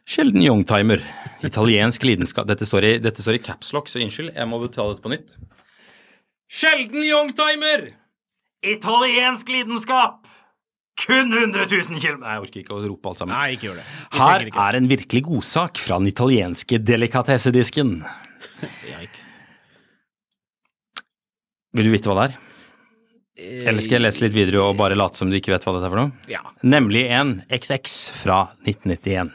[0.09, 1.03] Sjelden youngtimer.
[1.47, 5.05] Italiensk lidenskap Dette står i, dette står i capslock, så unnskyld, jeg må betale dette
[5.05, 5.34] på nytt.
[6.53, 7.90] Sjelden youngtimer!
[8.62, 10.26] Italiensk lidenskap!
[11.03, 13.32] Kun 100 000 km Nei, jeg orker ikke å rope alt sammen.
[13.32, 13.86] Nei, ikke gjør det.
[13.88, 17.90] Jeg Her er en virkelig godsak fra den italienske delikatessedisken.
[21.72, 22.52] Vil du vite hva det er?
[23.43, 25.88] Eller skal jeg lese litt videre og bare late som du ikke vet hva dette
[25.88, 26.28] er for noe?
[26.30, 26.43] Ja.
[26.62, 29.32] Nemlig en XX fra 1991.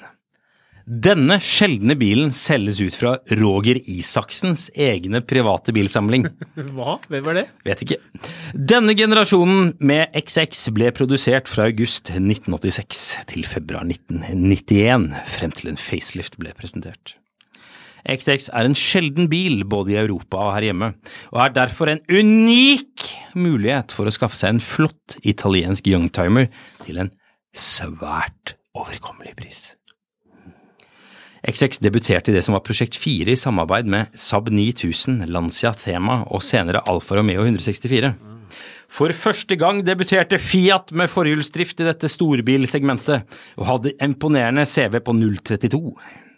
[0.87, 6.29] Denne sjeldne bilen selges ut fra Roger Isaksens egne private bilsamling.
[6.77, 6.95] Hva?
[7.11, 7.43] Hvem var det?
[7.67, 7.97] Vet ikke.
[8.55, 13.03] Denne generasjonen med XX ble produsert fra august 1986
[13.33, 17.17] til februar 1991, frem til en facelift ble presentert.
[18.07, 20.93] XX er en sjelden bil både i Europa og her hjemme,
[21.33, 23.09] og er derfor en unik
[23.39, 26.49] mulighet for å skaffe seg en flott italiensk youngtimer
[26.83, 27.11] til en
[27.57, 29.61] svært overkommelig pris.
[31.47, 36.23] XX debuterte i det som var Prosjekt 4 i samarbeid med Saab 9000, Lancia Thema
[36.27, 38.11] og senere Alfa Romeo 164.
[38.91, 43.27] For første gang debuterte Fiat med forhjulsdrift i dette storbilsegmentet,
[43.59, 45.81] og hadde imponerende CV på 032.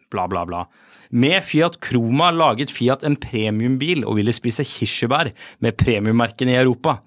[0.09, 0.63] Bla, bla, bla.
[1.09, 5.31] Med Fiat Croma laget Fiat en premiumbil og ville spise kirsebær
[5.63, 6.99] med premiummerkene i Europa.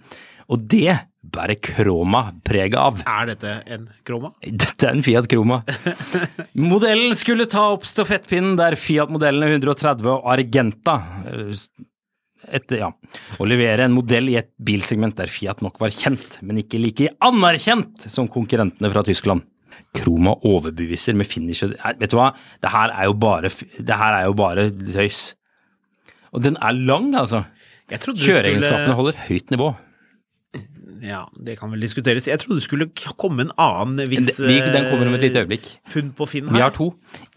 [0.50, 0.96] Og det
[1.32, 2.98] bærer Croma preget av.
[3.07, 4.32] Er dette en kroma?
[4.42, 5.62] Dette er en Fiat Croma.
[6.72, 10.98] Modellen skulle ta opp stafettpinnen der Fiat-modellene 130 og Argenta
[11.30, 11.55] eh,
[12.50, 12.90] etter, ja,
[13.38, 17.12] å levere en modell i et bilsegment der Fiat nok var kjent, men ikke like
[17.22, 19.46] anerkjent som konkurrentene fra Tyskland.
[19.95, 24.25] Croma overbeviser med finish Vet du hva, det her er jo bare, det her er
[24.29, 25.35] jo bare tøys.
[26.33, 27.45] Og den er lang, altså.
[27.93, 29.75] Kjøreegenskapene skulle- holder høyt nivå.
[31.03, 32.29] Ja, det kan vel diskuteres.
[32.31, 32.87] Jeg trodde det skulle
[33.18, 35.66] komme en annen hvis den kommer om et lite eh, øyeblikk.
[35.91, 36.55] Funn på Finn her.
[36.55, 36.93] Vi har to.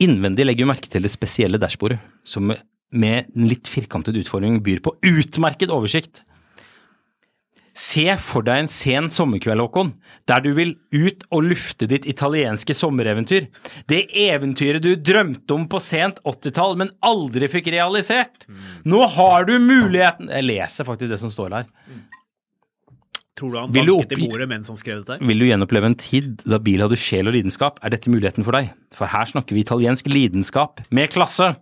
[0.06, 2.52] Innvendig legger vi merke til det spesielle dashbordet, som
[2.94, 6.22] med en litt firkantet utfordring byr på utmerket oversikt.
[7.76, 9.90] Se for deg en sen sommerkveld, Håkon,
[10.32, 13.50] der du vil ut og lufte ditt italienske sommereventyr.
[13.92, 18.48] Det eventyret du drømte om på sent 80-tall, men aldri fikk realisert.
[18.88, 21.68] Nå har du muligheten Jeg leser faktisk det som står her.
[23.36, 25.20] Tror du han banket i bordet mens han skrev dette?
[25.20, 28.56] Vil du gjenoppleve en tid da bil hadde sjel og lidenskap, er dette muligheten for
[28.56, 28.72] deg.
[28.96, 31.58] For her snakker vi italiensk lidenskap med klasse.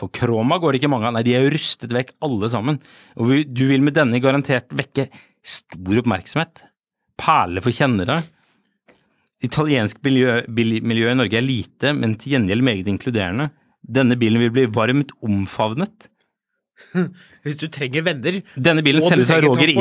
[0.00, 2.78] For Kroma går det ikke mange av, nei, de er jo rustet vekk alle sammen.
[3.20, 5.08] Og du vil med denne garantert vekke
[5.46, 6.62] stor oppmerksomhet.
[7.20, 8.20] Perle for kjennere.
[9.44, 13.50] Italiensk miljø, miljø i Norge er lite, men til gjengjeld meget inkluderende.
[13.80, 16.10] Denne bilen vil bli varmt omfavnet.
[17.44, 19.72] Hvis du trenger venner Denne bilen, selges av Roger,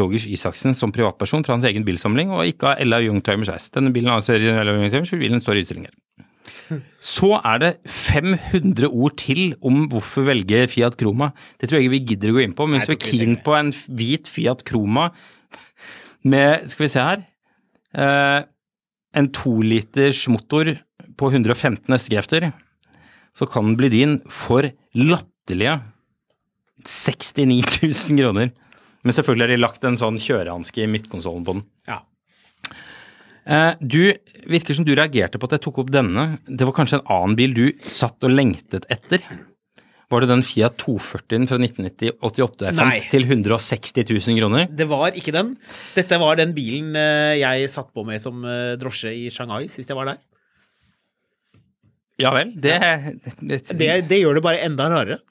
[0.00, 3.70] Roger Isaksen som privatperson fra hans egen bilsamling, og ikke av Ella Youngtimers S.
[3.74, 6.21] Denne bilen altså, Ella Youngtimers, bilen står i utstilling her.
[7.02, 11.30] Så er det 500 ord til om hvorfor velge Fiat Croma.
[11.60, 13.18] Det tror jeg ikke vi gidder å gå inn på, men hvis du er vi
[13.18, 15.10] keen på en hvit Fiat Croma
[16.22, 17.24] med, skal vi se her,
[17.98, 18.40] eh,
[19.18, 20.72] en toliters motor
[21.18, 22.52] på 115 hestekrefter,
[23.36, 25.80] så kan den bli din for latterlige
[26.86, 28.52] 69 000 kroner.
[29.02, 31.64] Men selvfølgelig har de lagt en sånn kjørehanske i midtkonsollen på den.
[31.90, 32.02] Ja.
[33.42, 34.12] Eh, du,
[34.50, 36.26] virker som du reagerte på at jeg tok opp denne.
[36.46, 39.24] Det var kanskje en annen bil du satt og lengtet etter?
[40.12, 44.66] Var det den Fiat 240-en fra 1988 jeg fant til 160 000 kroner?
[44.68, 45.54] Det var ikke den.
[45.96, 49.88] Dette var den bilen eh, jeg satt på med som eh, drosje i Shanghai sist
[49.88, 50.20] jeg var der.
[52.20, 52.52] Ja vel.
[52.60, 52.76] Det,
[53.40, 55.22] det, Det, det gjør det bare enda rarere.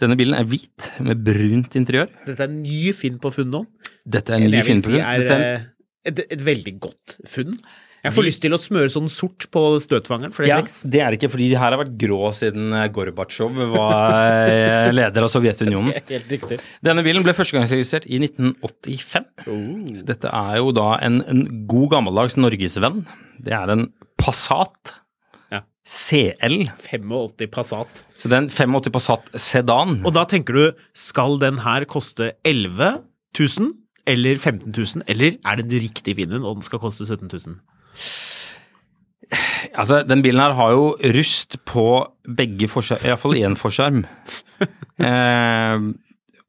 [0.00, 2.08] Denne bilen er hvit med brunt interiør.
[2.24, 3.60] Dette er en ny finn på funn nå.
[4.02, 5.04] Dette er en ny finn på vil
[6.08, 7.56] et, et veldig godt funn.
[8.02, 10.80] Jeg får lyst til å smøre sånn sort på støtfangeren, for det Ja, trengs.
[10.90, 14.16] det er det ikke, fordi de her har vært grå siden eh, Gorbatsjov var
[14.50, 15.92] eh, leder av Sovjetunionen.
[16.10, 16.58] Helt riktig.
[16.82, 20.02] Denne bilen ble førstegangsregistrert i 1985.
[20.08, 23.04] Dette er jo da en, en god gammeldags norgesvenn.
[23.38, 23.86] Det er en
[24.22, 24.96] Passat
[25.54, 25.62] Ja.
[25.86, 26.64] CL.
[26.88, 28.02] 85 Passat.
[28.18, 30.00] Så det er en 85 Passat sedan.
[30.06, 30.64] Og da tenker du,
[30.98, 32.98] skal den her koste 11
[33.38, 33.72] 000
[34.06, 37.56] eller 15 000, eller er det den riktige vinden, og den skal koste 17 000?
[39.78, 41.84] Altså, den bilen her har jo rust på
[42.36, 44.02] begge forskjerm, iallfall én forskjerm.
[45.08, 45.86] eh,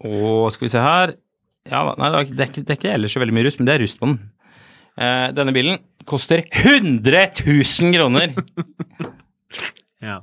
[0.03, 1.13] og skal vi se her
[1.71, 3.45] Ja, nei, det er, ikke- det, er ikke, det er ikke ellers så veldig mye
[3.47, 4.17] rust, men det er rust på den.
[4.99, 5.77] Eh, denne bilen
[6.09, 8.33] koster 100 000 kroner!
[10.03, 10.17] Ja.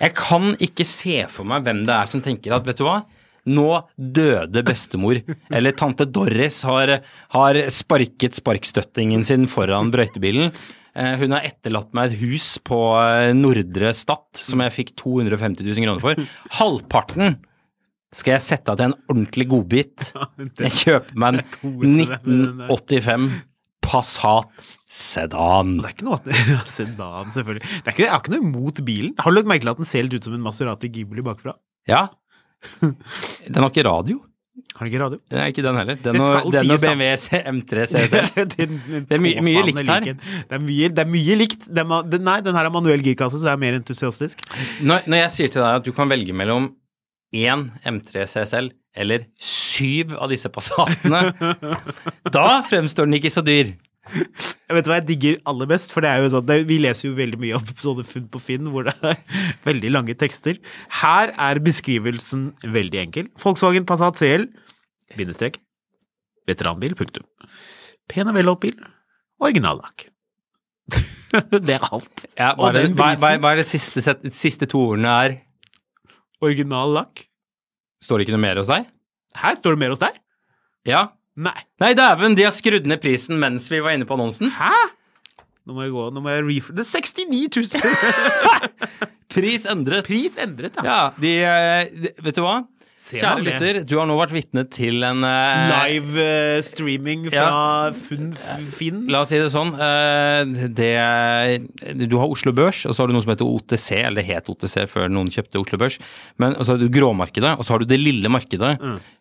[0.00, 3.02] Jeg kan ikke se for meg hvem det er som tenker at, vet du hva,
[3.46, 3.66] nå
[3.96, 5.20] døde bestemor,
[5.54, 6.96] eller tante Doris har,
[7.34, 10.50] har sparket sparkstøttingen sin foran brøytebilen.
[10.96, 15.62] Eh, Hun har etterlatt meg et hus på eh, Nordre Stad som jeg fikk 250
[15.68, 16.26] 000 kroner for.
[16.58, 17.36] Halvparten
[18.16, 20.10] skal jeg sette av til en ordentlig godbit.
[20.62, 22.70] Jeg kjøper meg en koser deg med den der.
[22.72, 23.26] 1985
[23.86, 25.76] Passat Sedan.
[25.82, 27.66] Det er ikke noe ja, Sedan, selvfølgelig.
[27.66, 29.12] Det er ikke, jeg har ikke noe imot bilen.
[29.20, 31.54] Har du lagt merke til at den ser litt ut som en Maserati Ghibli bakfra?
[31.90, 32.06] Ja.
[32.80, 34.20] Den har ikke radio.
[34.76, 35.18] Har den ikke radio?
[35.32, 35.98] Nei, ikke den heller.
[36.04, 36.80] Den og, den og.
[36.80, 37.10] BMW
[37.52, 38.28] M3 CSL.
[38.56, 40.00] Den- den Det er mye- mye likt her.
[40.10, 41.68] Det er mye, det er mye likt.
[41.72, 44.42] Den, den, nei, den her er manuell girkasse, så det er mer entusiastisk.
[44.80, 46.70] Når, når jeg sier til deg at du kan velge mellom
[47.36, 51.24] én M3 CSL eller syv av disse Passatene,
[52.36, 53.74] da fremstår den ikke så dyr.
[54.66, 57.06] Jeg vet hva jeg digger aller best, for det er jo sånn, det, vi leser
[57.06, 59.20] jo veldig mye om sånne funn på Finn hvor det er
[59.66, 60.58] veldig lange tekster.
[61.02, 63.30] Her er beskrivelsen veldig enkel.
[63.42, 64.48] Volkswagen Passat CL,
[65.14, 65.60] bindestrek,
[66.50, 67.26] veteranbil, punktum.
[68.10, 68.76] Pen og velholdt bil,
[69.42, 70.08] originallakk.
[71.66, 72.26] det er alt.
[72.34, 75.38] Ja, hva, er det, hva, hva er det siste, set, siste to ordene er?
[76.42, 77.26] Originallakk.
[78.02, 78.90] Står det ikke noe mer hos deg?
[79.36, 80.18] Her står det mer hos deg?
[80.86, 81.06] Ja.
[81.36, 81.58] Nei.
[81.82, 84.48] Nei, dæven, de har skrudd ned prisen mens vi var inne på annonsen.
[84.56, 84.72] Hæ?
[85.66, 86.76] Nå må jeg gå, nå må jeg refer...
[86.78, 88.66] Det er 69 000!
[89.36, 90.06] Pris endret.
[90.06, 90.86] Pris endret, ja.
[90.86, 92.60] Ja, de, eh, de Vet du hva?
[93.06, 98.32] Kjære lytter, du har nå vært vitne til en uh, Live uh, streaming fra Funn
[98.74, 99.04] Finn.
[99.12, 99.70] La oss si det sånn.
[99.78, 100.90] Uh, Det,
[102.02, 104.50] du har Oslo Børs, og så har du noe som heter OTC, eller det het
[104.50, 106.00] OTC før noen kjøpte Oslo Børs.
[106.42, 108.74] Men så har du gråmarkedet, og så har du det lille markedet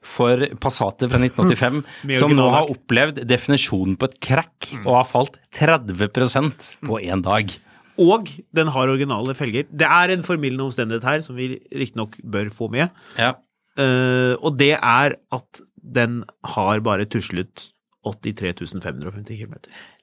[0.06, 1.84] for Passater fra 1985,
[2.22, 7.54] som nå har opplevd definisjonen på et krakk, og har falt 30% på én dag.
[8.02, 9.70] Og den har originale felger.
[9.72, 12.92] Det er en formildende omstendighet her som vi riktignok bør få med.
[13.16, 13.36] Ja.
[13.76, 16.24] Eh, og det er at den
[16.56, 17.70] har bare tuslet
[18.06, 19.56] 83 550 km.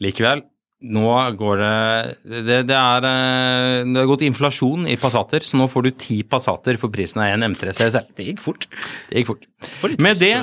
[0.02, 0.42] Likevel,
[0.82, 1.06] nå
[1.38, 1.72] går det
[2.26, 6.22] Det, det, er, eh, det har gått inflasjon i Passater, så nå får du ti
[6.26, 8.08] Passater for prisen av en M3 CSL.
[8.18, 8.68] Det gikk fort.
[9.10, 9.46] Det gikk fort.
[10.02, 10.34] Med det.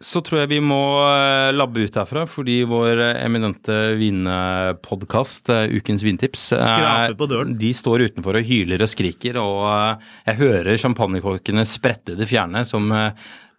[0.00, 6.04] Så tror jeg vi må eh, labbe ut herfra, fordi vår eh, eminente vinpodkast, Ukens
[6.06, 7.52] vintips, eh, Skraper på døren.
[7.60, 12.64] De står utenfor og hyler og skriker, og jeg hører champagnekorkene sprette i det fjerne
[12.64, 12.88] som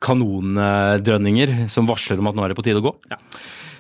[0.02, 2.96] kanondrønninger som varsler om at nå er det på tide å gå.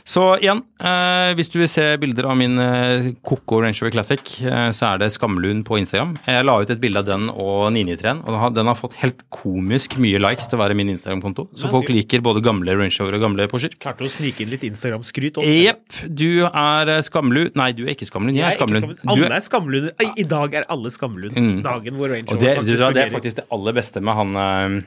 [0.07, 4.33] Så igjen, eh, hvis du vil se bilder av min eh, Coco Range Rover Classic,
[4.41, 6.15] eh, så er det Skamlund på Instagram.
[6.25, 8.97] Jeg la ut et bilde av den og 993-en, og den har, den har fått
[9.01, 11.47] helt komisk mye likes til å være min Instagram-konto.
[11.53, 11.97] Så folk sikkert.
[11.99, 13.75] liker både gamle Range Rover og gamle Porscher.
[13.81, 15.41] Klarte å snike inn litt Instagram-skryt.
[15.51, 19.05] Jepp, du er eh, Skamlund Nei, du er ikke Skamlund, jeg Jeg er Skamlund.
[19.11, 19.91] Alle er Skamlund.
[20.17, 21.37] I dag er alle Skamlund.
[21.37, 21.61] Mm.
[21.65, 24.41] Dagen hvor Range Rover det, faktisk hva, det er faktisk det aller beste med han
[24.41, 24.81] eh,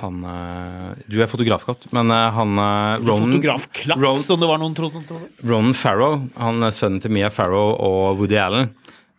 [0.00, 4.60] Han eh, Du er fotografkatt, men eh, han eh, Ronan Fotografklatt, Ron- som det var
[4.62, 5.02] noen trodde.
[5.46, 8.70] Ronan Farrow, han er sønnen til Mia Farrow og Woody Allen,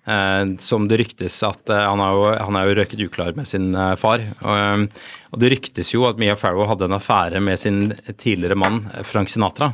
[0.08, 3.48] eh, som det ryktes at eh, han, er jo, han er jo røket uklar med
[3.50, 4.24] sin eh, far.
[4.42, 4.88] Og,
[5.32, 7.82] og det ryktes jo at Mia Farrow hadde en affære med sin
[8.16, 9.72] tidligere mann, Frank Sinatra.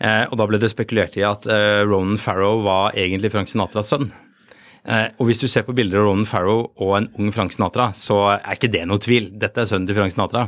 [0.00, 1.46] Eh, og da ble det spekulert i at
[1.86, 4.10] Ronan Farrow var egentlig Frank Sinatras sønn.
[4.84, 7.90] Eh, og hvis du ser på bilder av Ronan Farrow og en ung Frank Sinatra,
[7.96, 9.30] så er ikke det noe tvil.
[9.40, 10.46] Dette er sønnen til Frank Sinatra.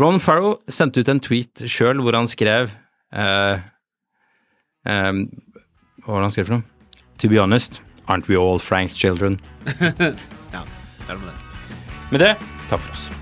[0.00, 2.70] Ronan Farrow sendte ut en tweet sjøl hvor han skrev
[3.12, 3.60] uh,
[4.88, 5.24] um,
[6.00, 6.68] Hva var det han skrev for noe?
[7.22, 9.40] To be honest, aren't we all Franks children?
[10.52, 10.66] Ja,
[11.06, 12.06] det er noe med det.
[12.12, 12.32] Med det,
[12.68, 13.21] takk for oss.